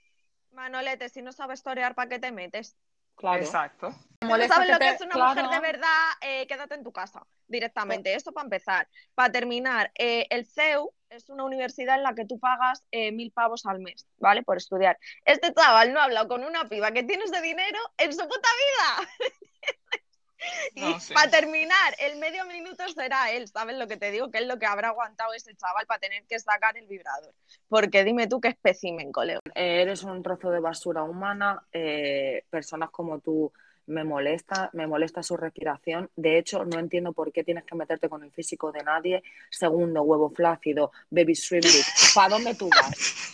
Manolete, 0.53 1.09
si 1.09 1.23
no 1.23 1.33
sabes 1.33 1.63
torear, 1.63 1.95
¿para 1.95 2.09
qué 2.09 2.19
te 2.19 2.33
metes? 2.33 2.77
Claro. 3.17 3.43
exacto. 3.43 3.95
No 4.21 4.29
molesta 4.29 4.55
sabes 4.55 4.71
lo 4.71 4.79
que 4.79 4.85
te- 4.85 4.95
es 4.95 5.01
una 5.01 5.11
claro. 5.15 5.43
mujer 5.43 5.51
de 5.51 5.61
verdad, 5.73 6.09
eh, 6.21 6.47
quédate 6.47 6.75
en 6.77 6.85
tu 6.85 6.93
casa 6.93 7.27
directamente. 7.49 8.15
Esto 8.15 8.33
para 8.33 8.45
empezar. 8.45 8.89
Para 9.15 9.33
terminar, 9.33 9.91
eh, 9.97 10.27
el 10.31 10.47
CEU 10.47 10.93
es 11.11 11.29
una 11.29 11.45
universidad 11.45 11.97
en 11.97 12.05
la 12.05 12.15
que 12.15 12.25
tú 12.25 12.39
pagas 12.39 12.85
eh, 12.93 13.11
mil 13.13 13.33
pavos 13.33 13.67
al 13.67 13.81
mes, 13.81 14.07
¿vale? 14.19 14.43
Por 14.43 14.57
estudiar. 14.57 14.97
Este 15.25 15.53
chaval 15.53 15.93
no 15.93 16.01
ha 16.01 16.05
hablado 16.05 16.29
con 16.29 16.45
una 16.45 16.69
piba 16.69 16.93
que 16.93 17.03
tiene 17.03 17.25
ese 17.25 17.41
dinero 17.43 17.79
en 17.99 18.13
su 18.13 18.21
puta 18.29 18.49
vida. 18.49 19.09
y 20.75 21.15
para 21.15 21.31
terminar, 21.31 21.95
el 21.99 22.19
medio 22.19 22.45
minuto 22.47 22.89
será 22.89 23.31
él, 23.31 23.49
¿sabes 23.49 23.77
lo 23.77 23.87
que 23.87 23.97
te 23.97 24.11
digo? 24.11 24.31
Que 24.31 24.39
es 24.39 24.47
lo 24.47 24.59
que 24.59 24.67
habrá 24.67 24.89
aguantado 24.89 25.33
ese 25.35 25.55
chaval 25.55 25.87
para 25.87 26.01
tener 26.01 26.25
que 26.25 26.39
sacar 26.39 26.77
el 26.77 26.87
vibrador. 26.87 27.33
Porque 27.69 28.05
dime 28.05 28.27
tú 28.27 28.41
qué 28.41 28.49
espécimen, 28.49 29.13
colega. 29.13 29.41
Eh, 29.55 29.83
eres 29.83 30.03
un 30.03 30.23
trozo 30.23 30.51
de 30.51 30.61
basura 30.61 31.03
humana, 31.03 31.63
eh, 31.73 32.45
personas 32.51 32.91
como 32.91 33.21
tú 33.21 33.53
me 33.87 34.05
molesta, 34.05 34.71
me 34.73 34.87
molesta 34.87 35.23
su 35.23 35.37
respiración. 35.37 36.11
De 36.17 36.39
hecho, 36.39 36.65
no 36.65 36.79
entiendo 36.79 37.13
por 37.13 37.33
qué 37.33 37.45
tienes 37.45 37.65
que 37.65 37.75
meterte 37.75 38.09
con 38.09 38.23
el 38.23 38.31
físico 38.31 38.73
de 38.73 38.83
nadie. 38.83 39.23
Segundo, 39.51 40.03
huevo 40.03 40.31
flácido, 40.31 40.93
baby 41.11 41.35
shrimp. 41.35 41.65
¿Para 42.15 42.31
dónde 42.31 42.55
tú 42.55 42.71
vas? 42.71 42.93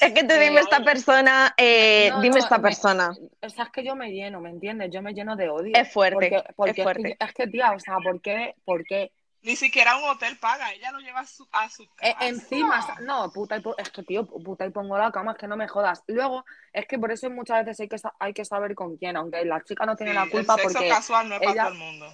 Es 0.00 0.12
que 0.12 0.24
tú 0.24 0.34
Eh, 0.34 0.40
dime 0.40 0.60
esta 0.60 0.80
persona, 0.84 1.54
eh, 1.56 2.10
No, 2.12 2.20
dime 2.20 2.38
no, 2.38 2.44
esta 2.44 2.58
me- 2.58 2.62
persona. 2.62 3.10
O 3.42 3.48
sea, 3.48 3.64
es 3.64 3.70
que 3.70 3.84
yo 3.84 3.94
me 3.96 4.10
lleno, 4.12 4.40
¿me 4.40 4.50
entiendes? 4.50 4.90
Yo 4.92 5.02
me 5.02 5.12
lleno 5.14 5.36
de 5.36 5.48
odio. 5.48 5.72
Es 5.76 5.92
fuerte, 5.92 6.14
Porque, 6.14 6.44
porque 6.54 6.80
es 6.80 6.84
fuerte. 6.84 7.16
que, 7.18 7.24
es 7.24 7.32
que, 7.34 7.46
tía, 7.46 7.72
o 7.72 7.80
sea, 7.80 7.96
¿por 7.98 8.20
qué? 8.20 8.54
¿Por 8.64 8.84
qué? 8.84 9.12
Ni 9.42 9.54
siquiera 9.54 9.96
un 9.96 10.04
hotel 10.04 10.36
paga, 10.38 10.72
ella 10.72 10.90
lo 10.90 10.98
lleva 10.98 11.20
a 11.20 11.26
su, 11.26 11.46
a 11.52 11.68
su 11.70 11.84
Eh, 11.84 11.88
casa. 12.14 12.26
encima, 12.26 12.84
no, 13.02 13.30
puta 13.30 13.56
y, 13.58 13.62
es 13.78 13.90
que 13.90 14.02
tío, 14.02 14.26
puta 14.26 14.66
y 14.66 14.70
pongo 14.70 14.98
la 14.98 15.12
cama, 15.12 15.32
es 15.32 15.38
que 15.38 15.46
no 15.46 15.56
me 15.56 15.68
jodas. 15.68 16.02
Luego, 16.08 16.44
es 16.72 16.86
que 16.86 16.98
por 16.98 17.12
eso 17.12 17.30
muchas 17.30 17.64
veces 17.64 17.80
hay 17.80 17.88
que, 17.88 17.96
hay 18.18 18.32
que 18.32 18.44
saber 18.44 18.74
con 18.74 18.96
quién, 18.96 19.16
aunque 19.16 19.44
la 19.44 19.62
chica 19.62 19.86
no 19.86 19.94
tiene 19.94 20.12
Sí, 20.12 20.18
la 20.18 20.28
culpa 20.28 20.54
el 20.54 20.60
sexo 20.60 20.78
porque, 20.78 20.88
casual 20.88 21.28
no 21.28 21.34
es 21.36 21.40
para 21.40 21.52
ella- 21.52 21.62
todo 21.62 21.72
el 21.72 21.78
mundo. 21.78 22.06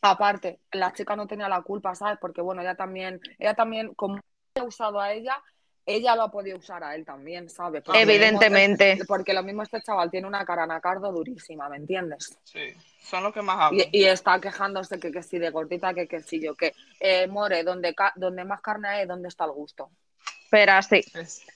aparte, 0.00 0.60
la 0.72 0.92
chica 0.92 1.14
no 1.14 1.26
tenía 1.26 1.48
la 1.48 1.60
culpa, 1.62 1.94
¿sabes? 1.94 2.18
Porque 2.20 2.40
bueno, 2.40 2.62
ella 2.62 2.74
también, 2.74 3.20
ella 3.38 3.54
también, 3.54 3.94
como 3.94 4.18
ha 4.58 4.62
usado 4.62 4.98
a 5.00 5.12
ella, 5.12 5.42
ella 5.88 6.14
lo 6.14 6.24
ha 6.24 6.30
podido 6.30 6.58
usar 6.58 6.84
a 6.84 6.94
él 6.94 7.04
también, 7.04 7.48
¿sabes? 7.48 7.82
Porque 7.82 7.98
lo 8.00 8.06
mismo 8.06 8.12
Evidentemente. 8.12 8.92
este- 8.92 9.04
porque 9.06 9.32
lo 9.32 9.42
mismo 9.42 9.62
este 9.62 9.80
chaval 9.82 10.10
tiene 10.10 10.26
una 10.26 10.44
cara 10.44 10.66
nacardo 10.66 11.10
durísima, 11.10 11.68
¿me 11.70 11.78
entiendes? 11.78 12.36
Sí, 12.44 12.74
son 13.02 13.22
los 13.22 13.32
que 13.32 13.40
más 13.40 13.58
hablan. 13.58 13.86
Y, 13.90 14.00
y 14.00 14.04
está 14.04 14.38
quejándose 14.38 15.00
que, 15.00 15.10
que 15.10 15.22
si 15.22 15.38
de 15.38 15.48
gordita, 15.50 15.94
que 15.94 16.06
que 16.06 16.20
si 16.20 16.40
yo, 16.40 16.54
que 16.54 16.74
eh, 17.00 17.26
more, 17.26 17.62
donde, 17.64 17.94
donde 18.16 18.44
más 18.44 18.60
carne 18.60 18.88
hay, 18.88 19.06
¿dónde 19.06 19.28
está 19.28 19.44
el 19.46 19.52
gusto? 19.52 19.90
Pero 20.50 20.72
así. 20.72 21.02
Es- 21.14 21.46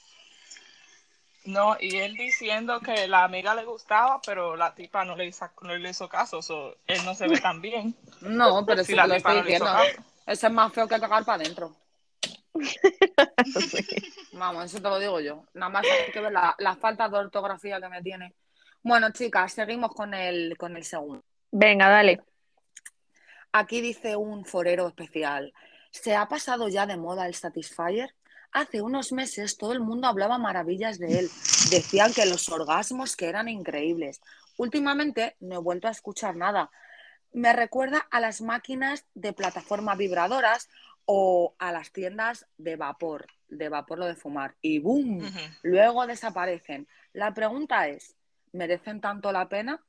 No, 1.45 1.77
y 1.79 1.97
él 1.97 2.15
diciendo 2.15 2.81
que 2.81 3.09
la 3.09 3.25
amiga 3.25 3.55
le 3.55 3.65
gustaba, 3.65 4.21
pero 4.25 4.57
la 4.57 4.75
tipa 4.75 5.05
no 5.05 5.15
le 5.17 5.27
hizo, 5.27 5.51
no 5.61 5.77
le 5.77 5.91
hizo 5.91 6.09
caso, 6.09 6.41
so, 6.41 6.77
él 6.87 7.05
no 7.05 7.15
se 7.15 7.29
ve 7.29 7.39
tan 7.39 7.61
bien. 7.61 7.95
No, 8.23 8.65
pero 8.65 8.83
Si 8.83 8.93
sí 8.93 8.97
la 8.97 9.03
te 9.03 9.09
lo 9.09 9.17
tipa 9.17 9.29
estoy 9.35 9.43
no 9.43 9.47
diciendo. 9.59 10.03
Eso 10.25 10.47
es 10.47 10.53
más 10.53 10.73
feo 10.73 10.89
que 10.89 10.99
cagar 11.01 11.25
para 11.25 11.43
adentro. 11.43 11.75
Vamos, 14.33 14.65
eso 14.65 14.81
te 14.81 14.89
lo 14.89 14.99
digo 14.99 15.21
yo. 15.21 15.45
Nada 15.55 15.71
más 15.71 15.85
hay 15.85 16.11
que 16.11 16.21
ver 16.21 16.33
la, 16.33 16.55
la 16.59 16.77
falta 16.77 17.09
de 17.09 17.19
ortografía 17.19 17.81
que 17.81 17.89
me 17.89 18.03
tiene. 18.03 18.35
Bueno, 18.83 19.11
chicas, 19.13 19.53
seguimos 19.53 19.93
con 19.95 20.15
el, 20.15 20.57
con 20.57 20.77
el 20.77 20.85
segundo. 20.85 21.23
Venga, 21.51 21.89
dale. 21.89 22.23
Aquí 23.53 23.81
dice 23.81 24.17
un 24.17 24.45
forero 24.45 24.89
especial. 24.89 25.53
¿Se 25.91 26.17
ha 26.17 26.27
pasado 26.27 26.69
ya 26.69 26.87
de 26.87 26.97
moda 26.97 27.27
el 27.27 27.35
Satisfyer? 27.35 28.15
Hace 28.51 28.81
unos 28.81 29.13
meses 29.13 29.57
todo 29.57 29.73
el 29.73 29.81
mundo 29.81 30.09
hablaba 30.09 30.39
maravillas 30.39 30.99
de 30.99 31.19
él. 31.19 31.31
Decían 31.71 32.13
que 32.13 32.27
los 32.27 32.49
orgasmos 32.49 33.15
que 33.15 33.29
eran 33.29 33.49
increíbles. 33.49 34.21
Últimamente 34.57 35.37
no 35.41 35.57
he 35.57 35.59
vuelto 35.59 35.89
a 35.89 35.91
escuchar 35.91 36.37
nada. 36.37 36.71
Me 37.33 37.53
recuerda 37.53 38.07
a 38.11 38.21
las 38.21 38.41
máquinas 38.41 39.07
de 39.15 39.33
plataforma 39.33 39.95
vibradoras 39.95 40.69
o 41.05 41.55
a 41.59 41.73
las 41.73 41.93
tiendas 41.93 42.47
de 42.59 42.77
vapor, 42.77 43.27
de 43.49 43.69
vapor 43.69 43.99
lo 43.99 44.07
de 44.07 44.15
fumar. 44.15 44.55
Y 44.61 44.79
¡boom! 44.79 45.25
Ujú. 45.25 45.41
Luego 45.63 46.07
desaparecen. 46.07 46.89
La 47.13 47.35
pregunta 47.35 47.89
es, 47.89 48.15
¿merecen 48.53 49.01
tanto 49.01 49.33
la 49.33 49.49
pena? 49.49 49.81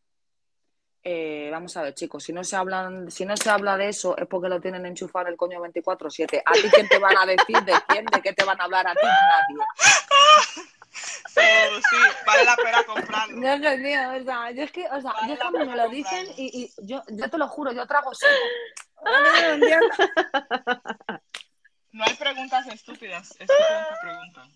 Eh, 1.06 1.50
vamos 1.52 1.76
a 1.76 1.82
ver, 1.82 1.94
chicos, 1.94 2.24
si 2.24 2.32
no 2.32 2.46
se 2.46 2.56
hablan, 2.56 3.12
si 3.12 3.26
no 3.26 3.36
se 3.36 3.50
habla 3.50 3.76
de 3.76 3.90
eso 3.90 4.16
es 4.18 4.26
porque 4.26 4.48
lo 4.48 4.62
tienen 4.62 4.86
enchufado 4.86 5.28
en 5.28 5.34
el 5.34 5.38
coño 5.38 5.60
24-7. 5.60 6.42
¿A 6.46 6.54
ti 6.54 6.70
quién 6.74 6.88
te 6.88 6.98
van 6.98 7.18
a 7.18 7.26
decir 7.26 7.62
de 7.64 7.74
quién, 7.88 8.06
de 8.06 8.22
qué 8.22 8.32
te 8.32 8.46
van 8.46 8.60
a 8.62 8.64
hablar 8.64 8.88
a 8.88 8.94
ti? 8.94 9.06
Nadie. 9.06 9.66
So, 11.34 11.42
sí, 11.42 11.98
vale 12.26 12.46
la 12.46 12.56
pena 12.56 12.84
comprarlo. 12.86 13.42
Yo 13.42 13.48
es 13.50 13.62
que, 13.62 13.78
tío, 13.78 14.22
o 14.22 14.24
sea, 14.24 14.52
yo 14.52 14.64
es 14.64 14.72
que, 14.72 14.86
o 14.86 15.02
sea, 15.02 15.12
Vale 15.14 15.28
yo 15.28 15.34
es 15.34 15.40
que 15.40 15.66
me 15.66 15.76
lo 15.76 15.90
dicen 15.90 16.28
y, 16.38 16.64
y 16.64 16.86
yo, 16.86 17.02
yo 17.10 17.30
te 17.30 17.38
lo 17.38 17.48
juro, 17.48 17.72
yo 17.72 17.86
trago 17.88 18.14
seco. 18.14 18.32
No 21.92 22.04
hay 22.06 22.14
preguntas 22.16 22.66
estúpidas, 22.68 23.30
estúpidas 23.32 23.88
que 23.88 23.96
preguntan. 24.08 24.52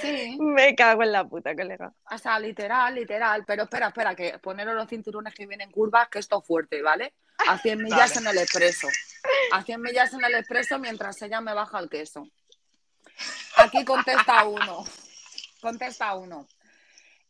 Sí, 0.00 0.36
Me 0.40 0.74
cago 0.74 1.02
en 1.02 1.12
la 1.12 1.24
puta, 1.24 1.54
colega. 1.54 1.92
o 2.10 2.16
sea, 2.18 2.38
literal, 2.38 2.94
literal. 2.94 3.44
Pero 3.46 3.64
espera, 3.64 3.88
espera, 3.88 4.14
que 4.14 4.38
poneros 4.38 4.74
los 4.74 4.88
cinturones 4.88 5.34
que 5.34 5.46
vienen 5.46 5.70
curvas, 5.70 6.08
que 6.08 6.20
esto 6.20 6.38
es 6.40 6.46
fuerte, 6.46 6.80
¿vale? 6.80 7.14
A 7.48 7.58
100 7.58 7.82
millas 7.82 8.14
Dale. 8.14 8.30
en 8.30 8.36
el 8.36 8.42
expreso. 8.42 8.88
A 9.52 9.62
100 9.62 9.80
millas 9.82 10.12
en 10.14 10.24
el 10.24 10.34
expreso 10.36 10.78
mientras 10.78 11.20
ella 11.22 11.40
me 11.40 11.52
baja 11.52 11.78
el 11.80 11.90
queso. 11.90 12.26
Aquí 13.56 13.84
contesta 13.84 14.44
uno. 14.44 14.84
Contesta 15.60 16.14
uno. 16.14 16.46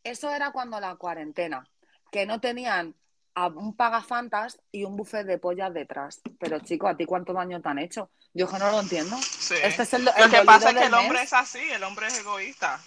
Eso 0.03 0.31
era 0.31 0.51
cuando 0.51 0.79
la 0.79 0.95
cuarentena, 0.95 1.67
que 2.11 2.25
no 2.25 2.39
tenían 2.39 2.95
a 3.35 3.47
un 3.47 3.75
pagafantas 3.75 4.59
y 4.71 4.83
un 4.83 4.95
buffet 4.95 5.25
de 5.25 5.37
pollas 5.37 5.73
detrás. 5.73 6.21
Pero 6.39 6.59
chico, 6.59 6.87
¿a 6.87 6.95
ti 6.97 7.05
cuánto 7.05 7.33
daño 7.33 7.61
te 7.61 7.69
han 7.69 7.79
hecho? 7.79 8.09
Yo 8.33 8.47
que 8.49 8.59
no 8.59 8.71
lo 8.71 8.79
entiendo. 8.81 9.17
Sí. 9.17 9.55
Este 9.63 9.83
es 9.83 9.93
el, 9.93 10.05
Lo 10.05 10.11
el 10.11 10.23
que 10.23 10.37
dolido 10.37 10.45
pasa 10.45 10.69
es 10.71 10.75
que 10.77 10.85
el 10.85 10.93
hombre 10.93 11.19
mes. 11.19 11.23
es 11.23 11.33
así, 11.33 11.59
el 11.71 11.83
hombre 11.83 12.07
es 12.07 12.19
egoísta. 12.19 12.79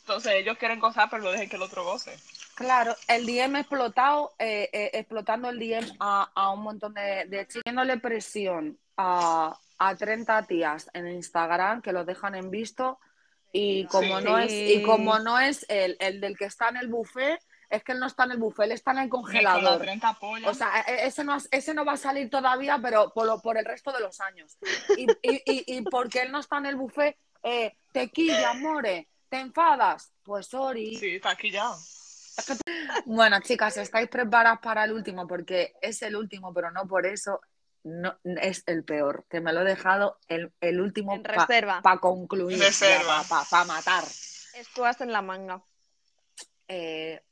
Entonces 0.00 0.32
ellos 0.34 0.56
quieren 0.58 0.78
gozar, 0.80 1.08
pero 1.10 1.22
lo 1.24 1.32
dejen 1.32 1.48
que 1.48 1.56
el 1.56 1.62
otro 1.62 1.84
goce. 1.84 2.16
Claro, 2.54 2.96
el 3.08 3.26
DM 3.26 3.56
explotado, 3.56 4.34
eh, 4.38 4.70
eh, 4.72 4.90
explotando 4.94 5.50
el 5.50 5.58
DM 5.58 5.96
a, 6.00 6.30
a 6.34 6.50
un 6.52 6.62
montón 6.62 6.94
de, 6.94 7.26
de 7.26 7.46
chicos, 7.46 7.72
presión 8.02 8.78
a, 8.96 9.58
a 9.78 9.94
30 9.96 10.46
tías 10.46 10.88
en 10.94 11.08
Instagram 11.08 11.82
que 11.82 11.92
lo 11.92 12.04
dejan 12.04 12.34
en 12.34 12.50
visto 12.50 12.98
y 13.52 13.84
como 13.86 14.18
Sí. 14.18 14.24
no 14.24 14.38
es 14.38 14.52
y 14.52 14.82
como 14.82 15.18
no 15.18 15.38
es 15.38 15.66
el, 15.68 15.96
el 16.00 16.20
del 16.20 16.36
que 16.36 16.46
está 16.46 16.68
en 16.70 16.78
el 16.78 16.88
buffet, 16.88 17.38
es 17.70 17.82
que 17.84 17.92
él 17.92 17.98
no 18.00 18.06
está 18.06 18.24
en 18.24 18.32
el 18.32 18.38
buffet, 18.38 18.66
él 18.66 18.72
está 18.72 18.92
en 18.92 18.98
el 18.98 19.08
congelador. 19.08 19.80
30 19.80 20.14
pollas. 20.14 20.50
O 20.50 20.54
sea, 20.54 20.80
e- 20.86 20.92
e- 20.92 21.06
ese 21.06 21.24
no, 21.24 21.36
ese 21.50 21.74
no 21.74 21.84
va 21.84 21.92
a 21.92 21.96
salir 21.96 22.30
todavía, 22.30 22.78
pero 22.82 23.12
por, 23.12 23.26
lo- 23.26 23.40
por 23.40 23.58
el 23.58 23.64
resto 23.64 23.92
de 23.92 24.00
los 24.00 24.20
años. 24.20 24.56
Y, 24.96 25.04
y, 25.22 25.42
y, 25.44 25.76
y 25.76 25.82
porque 25.82 26.22
él 26.22 26.32
no 26.32 26.40
está 26.40 26.58
en 26.58 26.66
el 26.66 26.76
buffet, 26.76 27.16
eh, 27.42 27.74
tequilla, 27.92 28.54
more, 28.54 29.08
¿te 29.28 29.38
enfadas? 29.40 30.12
Pues 30.22 30.46
sorry. 30.48 30.96
sí, 30.96 31.16
está 31.16 31.30
aquí 31.30 31.50
ya. 31.50 31.70
Bueno, 33.06 33.40
chicas, 33.40 33.76
¿estáis 33.78 34.08
preparadas 34.08 34.58
para 34.60 34.84
el 34.84 34.92
último? 34.92 35.26
Porque 35.26 35.74
es 35.80 36.02
el 36.02 36.16
último, 36.16 36.52
pero 36.52 36.70
no 36.70 36.86
por 36.86 37.06
eso 37.06 37.40
no, 37.84 38.18
es 38.24 38.62
el 38.66 38.84
peor. 38.84 39.24
Que 39.30 39.40
me 39.40 39.52
lo 39.52 39.62
he 39.62 39.64
dejado 39.64 40.18
el, 40.28 40.52
el 40.60 40.80
último 40.80 41.14
En 41.14 41.22
para 41.22 41.46
reserva. 41.46 41.80
concluir, 42.00 42.58
Reserva. 42.58 43.22
para 43.50 43.64
matar. 43.64 44.04
Estúas 44.54 45.00
en 45.00 45.12
la 45.12 45.22
manga. 45.22 45.62
Eh, 46.68 47.22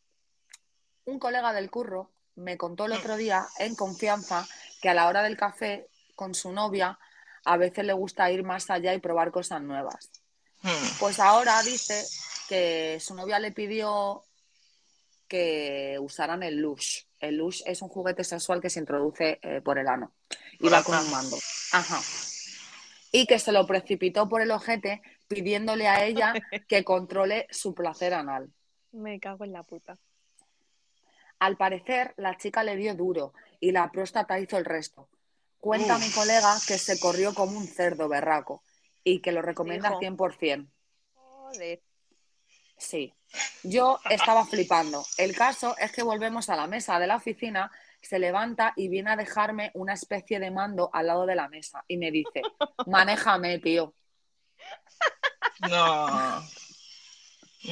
un 1.06 1.18
colega 1.18 1.52
del 1.52 1.70
curro 1.70 2.10
me 2.36 2.56
contó 2.56 2.86
el 2.86 2.92
otro 2.92 3.16
día 3.16 3.46
en 3.58 3.74
confianza 3.74 4.46
que 4.80 4.88
a 4.88 4.94
la 4.94 5.08
hora 5.08 5.22
del 5.22 5.36
café 5.36 5.88
con 6.14 6.34
su 6.34 6.52
novia 6.52 6.98
a 7.44 7.56
veces 7.56 7.84
le 7.84 7.92
gusta 7.92 8.30
ir 8.30 8.42
más 8.42 8.70
allá 8.70 8.94
y 8.94 9.00
probar 9.00 9.30
cosas 9.30 9.62
nuevas. 9.62 10.10
Hmm. 10.62 10.98
Pues 10.98 11.20
ahora 11.20 11.62
dice 11.62 12.02
que 12.48 12.98
su 13.00 13.14
novia 13.14 13.38
le 13.38 13.52
pidió 13.52 14.24
que 15.28 15.98
usaran 16.00 16.42
el 16.42 16.56
lush. 16.56 17.02
El 17.18 17.36
lush 17.36 17.62
es 17.66 17.82
un 17.82 17.88
juguete 17.88 18.24
sexual 18.24 18.60
que 18.60 18.70
se 18.70 18.80
introduce 18.80 19.38
eh, 19.42 19.60
por 19.62 19.78
el 19.78 19.88
ano 19.88 20.12
y 20.58 20.68
va 20.68 20.82
con 20.82 20.98
un 20.98 21.10
mando. 21.10 21.36
Ajá. 21.72 22.00
Y 23.12 23.26
que 23.26 23.38
se 23.38 23.52
lo 23.52 23.66
precipitó 23.66 24.28
por 24.28 24.40
el 24.40 24.50
ojete 24.50 25.02
pidiéndole 25.28 25.86
a 25.86 26.04
ella 26.04 26.32
que 26.68 26.82
controle 26.82 27.46
su 27.50 27.74
placer 27.74 28.14
anal. 28.14 28.50
Me 28.92 29.20
cago 29.20 29.44
en 29.44 29.52
la 29.52 29.62
puta. 29.62 29.98
Al 31.44 31.58
parecer, 31.58 32.14
la 32.16 32.38
chica 32.38 32.64
le 32.64 32.74
dio 32.74 32.94
duro 32.94 33.34
y 33.60 33.70
la 33.70 33.90
próstata 33.90 34.40
hizo 34.40 34.56
el 34.56 34.64
resto. 34.64 35.10
Cuenta 35.58 35.98
mi 35.98 36.10
colega 36.10 36.56
que 36.66 36.78
se 36.78 36.98
corrió 36.98 37.34
como 37.34 37.58
un 37.58 37.66
cerdo 37.66 38.08
berraco 38.08 38.62
y 39.04 39.20
que 39.20 39.30
lo 39.30 39.42
recomienda 39.42 39.90
Hijo. 39.90 40.00
100%. 40.00 40.66
Joder. 41.12 41.82
Sí, 42.78 43.12
yo 43.62 43.98
estaba 44.08 44.46
flipando. 44.46 45.04
El 45.18 45.36
caso 45.36 45.76
es 45.76 45.92
que 45.92 46.02
volvemos 46.02 46.48
a 46.48 46.56
la 46.56 46.66
mesa 46.66 46.98
de 46.98 47.08
la 47.08 47.16
oficina, 47.16 47.70
se 48.00 48.18
levanta 48.18 48.72
y 48.74 48.88
viene 48.88 49.10
a 49.10 49.16
dejarme 49.16 49.70
una 49.74 49.92
especie 49.92 50.40
de 50.40 50.50
mando 50.50 50.88
al 50.94 51.08
lado 51.08 51.26
de 51.26 51.34
la 51.34 51.50
mesa 51.50 51.84
y 51.86 51.98
me 51.98 52.10
dice, 52.10 52.40
manéjame, 52.86 53.58
tío. 53.58 53.92
No. 55.68 56.42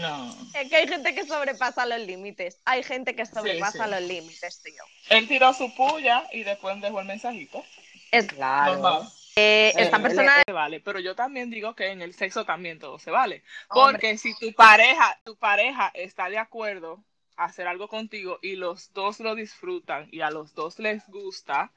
No. 0.01 0.35
Es 0.55 0.69
que 0.71 0.77
hay 0.77 0.89
gente 0.89 1.15
que 1.15 1.25
sobrepasa 1.27 1.85
los 1.87 2.01
límites. 2.01 2.61
Hay 2.65 2.83
gente 2.83 3.15
que 3.15 3.27
sobrepasa 3.27 3.85
sí. 3.85 3.91
los 3.91 4.01
límites, 4.03 4.63
tío. 4.63 4.83
Él 5.11 5.29
tiró 5.29 5.53
su 5.53 5.75
puya 5.75 6.25
y 6.33 6.45
después 6.45 6.81
dejó 6.81 7.01
el 7.01 7.07
mensajito. 7.07 7.65
Es, 8.11 8.27
Claro. 8.27 8.73
Normal. 8.75 9.09
eh, 9.37 9.73
esta 9.77 9.97
Eh, 9.99 10.01
persona 10.01 10.43
vale, 10.53 10.81
pero 10.81 10.99
yo 11.01 11.15
también 11.15 11.51
digo 11.51 11.75
que 11.75 11.89
en 11.91 12.03
el 12.03 12.15
sexo 12.15 12.45
también 12.45 12.79
todo 12.79 12.99
se 12.99 13.11
vale. 13.11 13.43
Hombre. 13.69 13.93
Porque 13.93 14.19
si 14.19 14.35
tu 14.39 14.53
pareja, 14.55 15.19
tu 15.25 15.37
pareja 15.37 15.91
está 15.95 16.29
de 16.29 16.39
acuerdo 16.39 17.03
a 17.37 17.45
hacer 17.45 17.67
algo 17.67 17.89
contigo 17.89 18.39
y 18.43 18.57
los 18.57 18.93
dos 18.93 19.21
lo 19.21 19.35
disfrutan 19.35 20.09
y 20.13 20.21
a 20.21 20.31
los 20.31 20.55
dos 20.55 20.79
les 20.79 21.07
gusta, 21.09 21.73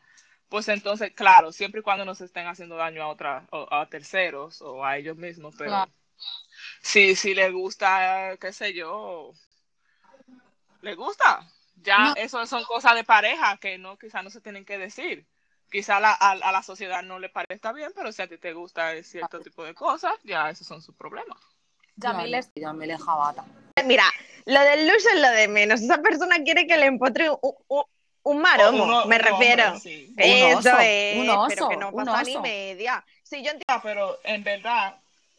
pues 0.50 0.68
entonces, 0.68 1.12
claro, 1.16 1.52
siempre 1.54 1.80
y 1.80 1.84
cuando 1.84 2.04
no 2.06 2.14
se 2.16 2.26
estén 2.26 2.48
haciendo 2.48 2.76
daño 2.76 3.02
a 3.04 3.08
otra, 3.08 3.48
o 3.52 3.68
a 3.74 3.88
terceros 3.90 4.62
o 4.62 4.86
a 4.86 4.98
ellos 4.98 5.16
mismos, 5.18 5.56
pero 5.58 5.70
Claro. 5.72 5.92
Si, 6.82 7.16
si 7.16 7.34
les 7.34 7.52
gusta, 7.52 8.38
qué 8.40 8.52
sé 8.54 8.74
yo, 8.74 9.32
les 10.82 10.96
gusta. 10.96 11.48
Ya 11.82 11.98
No. 12.00 12.14
eso 12.16 12.46
son 12.48 12.64
cosas 12.64 12.96
de 12.96 13.04
pareja 13.04 13.58
que 13.58 13.78
no, 13.78 13.98
quizás 13.98 14.24
no 14.24 14.30
se 14.30 14.42
tienen 14.42 14.66
que 14.66 14.78
decir. 14.78 15.26
Quizá 15.72 15.98
a 15.98 16.00
la, 16.00 16.12
a, 16.14 16.32
a 16.32 16.52
la 16.52 16.64
sociedad 16.64 17.04
no 17.04 17.20
le 17.20 17.30
parezca 17.30 17.74
bien, 17.74 17.92
pero 17.96 18.12
si 18.12 18.22
a 18.22 18.28
ti 18.28 18.38
te 18.38 18.54
gusta 18.54 19.02
cierto 19.04 19.40
tipo 19.42 19.64
de 19.64 19.74
cosas, 19.74 20.14
ya 20.24 20.50
esos 20.50 20.66
son 20.68 20.82
sus 20.82 20.96
problemas. 20.96 21.38
Yamil 21.98 22.34
es- 22.36 22.52
Yamil 22.56 22.92
es 22.92 23.02
jabata. 23.04 23.44
Mira, 23.86 24.06
lo 24.46 24.60
del 24.62 24.88
luz 24.88 25.06
es 25.06 25.20
lo 25.20 25.30
de 25.32 25.48
menos. 25.48 25.82
Esa 25.82 26.02
persona 26.02 26.38
quiere 26.44 26.66
que 26.68 26.78
le 26.78 26.86
empotre 26.86 27.30
un, 27.30 27.38
un- 27.68 27.84
un 28.24 28.42
maromo, 28.42 28.84
Uno- 28.86 29.06
me 29.06 29.18
un 29.18 29.22
refiero. 29.22 29.66
hombre, 29.74 29.80
sí. 29.80 30.14
Eso 30.18 30.58
oso, 30.60 30.78
es, 30.80 31.18
un 31.18 31.30
oso, 31.30 31.46
pero 31.48 31.70
que 31.70 31.78
no 31.78 31.90
un 31.90 32.06
pasa 32.06 32.24
ni 32.24 32.38
media. 32.40 33.06
Sí, 33.24 33.38
yo 33.44 33.52
entiendo. 33.52 33.66
Ah, 33.68 33.82
Pero 33.84 34.18
en 34.24 34.44
verdad, 34.44 34.96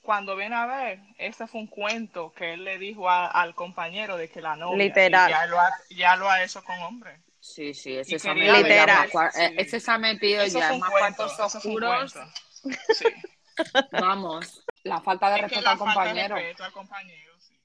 cuando 0.06 0.36
viene 0.36 0.54
a 0.54 0.64
ver, 0.66 1.00
ese 1.18 1.46
fue 1.48 1.60
un 1.60 1.66
cuento 1.66 2.32
que 2.32 2.54
él 2.54 2.62
le 2.64 2.78
dijo 2.78 3.10
a- 3.10 3.26
al 3.26 3.54
compañero 3.56 4.16
de 4.16 4.30
que 4.30 4.40
la 4.40 4.54
novia 4.56 4.84
Literal. 4.84 5.28
ya 5.30 5.46
lo 5.46 5.60
ha, 5.60 5.70
ya 5.90 6.16
lo 6.16 6.30
ha 6.30 6.42
hecho 6.44 6.62
con 6.64 6.78
hombres. 6.80 7.20
Sí, 7.40 7.74
sí, 7.74 7.96
ese 7.96 8.18
se 8.18 8.30
ha 8.30 8.34
metido 8.34 8.54
ya 8.54 8.62
Literal. 8.62 8.96
más 8.98 9.10
cua- 9.12 9.30
eh, 9.40 9.48
Sí. 9.50 9.54
ese 9.58 9.80
se 9.80 9.90
ha 9.90 9.98
metido 9.98 10.42
Eso 10.42 10.58
ya 10.60 10.72
en 10.72 10.80
más 10.80 10.90
cuartos 10.90 11.38
oscuros. 11.40 12.14
Sí. 12.94 13.04
Vamos, 13.92 14.64
la 14.84 15.00
falta 15.00 15.28
de 15.30 15.36
Es 15.36 15.42
respeto 15.42 15.62
la 15.62 15.70
al 15.72 15.78
falta 15.78 15.90
de 15.90 15.96
compañero. 15.96 16.34
respeto 16.36 16.64
al 16.64 16.72
compañero, 16.72 17.32
sí. 17.40 17.60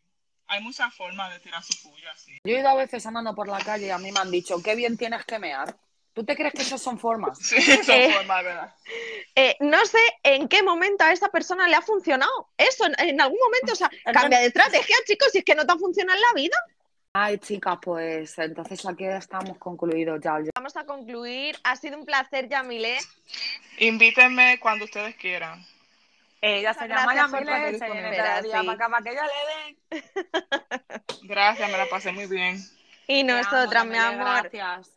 Hay 0.48 0.62
muchas 0.62 0.94
formas 0.96 1.32
de 1.32 1.40
tirar 1.40 1.64
su 1.64 1.74
puya, 1.90 2.16
sí. 2.18 2.40
Yo 2.44 2.56
he 2.56 2.60
ido 2.60 2.70
a 2.70 2.76
veces 2.76 3.06
andando 3.06 3.34
por 3.36 3.48
la 3.48 3.60
calle 3.60 3.88
y 3.88 3.90
a 3.92 3.98
mí 4.00 4.12
me 4.12 4.20
han 4.20 4.32
dicho, 4.32 4.62
qué 4.64 4.76
bien 4.76 4.98
tienes 4.98 5.24
que 5.26 5.38
mear. 5.40 5.76
¿Tú 6.14 6.26
te 6.26 6.36
crees 6.36 6.54
que 6.54 6.62
eso 6.64 6.78
son 6.78 7.00
formas? 7.00 7.38
Sí, 7.42 7.62
son 7.62 7.96
Eh. 7.96 8.14
formas, 8.14 8.44
¿verdad? 8.44 8.76
Eh, 9.36 9.56
no 9.62 9.86
sé 9.86 10.00
en 10.24 10.48
qué 10.50 10.62
momento 10.62 11.04
a 11.06 11.12
esa 11.14 11.30
persona 11.30 11.68
le 11.68 11.76
ha 11.76 11.82
funcionado. 11.82 12.50
Eso, 12.58 12.86
en, 12.86 12.96
en 13.00 13.22
algún 13.22 13.40
momento, 13.40 13.74
o 13.74 13.76
sea, 13.76 13.90
cambia 14.14 14.40
de 14.40 14.48
estrategia, 14.48 14.96
chicos, 15.06 15.30
si 15.32 15.38
es 15.40 15.44
que 15.46 15.56
no 15.56 15.66
te 15.66 15.72
ha 15.74 15.78
funcionado 15.78 16.18
en 16.18 16.22
la 16.22 16.34
vida. 16.34 16.58
Ay, 17.14 17.38
chicas, 17.40 17.78
pues 17.82 18.38
entonces 18.40 18.86
aquí 18.86 19.04
estamos 19.06 19.58
concluidos 19.58 20.20
ya. 20.24 20.38
Vamos 20.56 20.78
a 20.78 20.86
concluir. 20.86 21.58
Ha 21.64 21.76
sido 21.76 21.98
un 21.98 22.06
placer, 22.06 22.48
Yamile. 22.48 22.98
Invítenme 23.80 24.60
cuando 24.62 24.86
ustedes 24.86 25.16
quieran. 25.16 25.66
Ella 26.42 26.74
se 26.74 26.82
Muchas 26.88 27.00
llama 27.00 27.16
Yamile, 27.16 27.46
se 27.46 27.52
participar, 27.52 27.92
viene 27.92 28.18
cada 28.18 28.42
día 28.42 28.60
sí. 28.62 28.66
para 28.66 28.72
acá 28.74 28.90
para 28.90 29.04
que 29.04 29.10
ella 29.12 29.24
le 29.26 30.02
den. 30.02 31.04
Gracias, 31.24 31.70
me 31.72 31.78
la 31.78 31.86
pasé 31.90 32.12
muy 32.12 32.28
bien. 32.28 32.64
Y 33.08 33.24
nosotras, 33.24 33.86
mi 33.86 33.98
amor. 33.98 34.50
Gracias. 34.50 34.92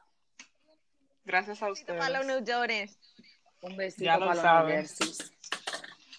Gracias 1.24 1.62
a 1.62 1.68
Besito 1.68 1.96
para 1.96 2.22
los 2.22 2.40
ustedes. 2.40 2.90
New. 2.90 2.96
Un 3.62 3.76
besito 3.76 4.04
Ya 4.04 4.18
lo 4.18 4.26
para 4.26 4.42
saben. 4.42 4.87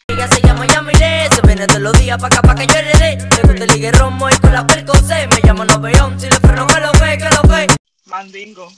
Ella 0.08 0.28
se 0.28 0.41
llama 0.41 0.65
Yamile, 0.68 1.30
se 1.30 1.41
viene 1.46 1.68
todos 1.68 1.82
los 1.82 1.94
días 2.00 2.20
pa' 2.20 2.28
acá 2.28 2.41
pa' 2.41 2.56
que 2.56 2.65
yo 2.65 2.82
le 2.82 3.18
gusta 3.18 3.63
el 3.63 3.68
ligue 3.68 3.91
romo 3.91 4.30
y 4.30 4.36
con 4.38 4.52
la 4.52 4.65
percocé. 4.65 5.28
Me 5.28 5.41
llama 5.44 5.65
Noveón, 5.65 6.20
si 6.20 6.28
le 6.28 6.38
freno 6.38 6.65
que 6.65 6.80
lo 6.80 6.91
ve, 6.94 7.18
que 7.18 7.30
lo 7.30 7.41
ve. 7.44 7.68
Mandingo. 8.06 8.72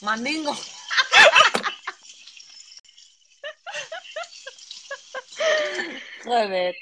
Mandingo. 0.00 0.54
Joder. 6.24 6.74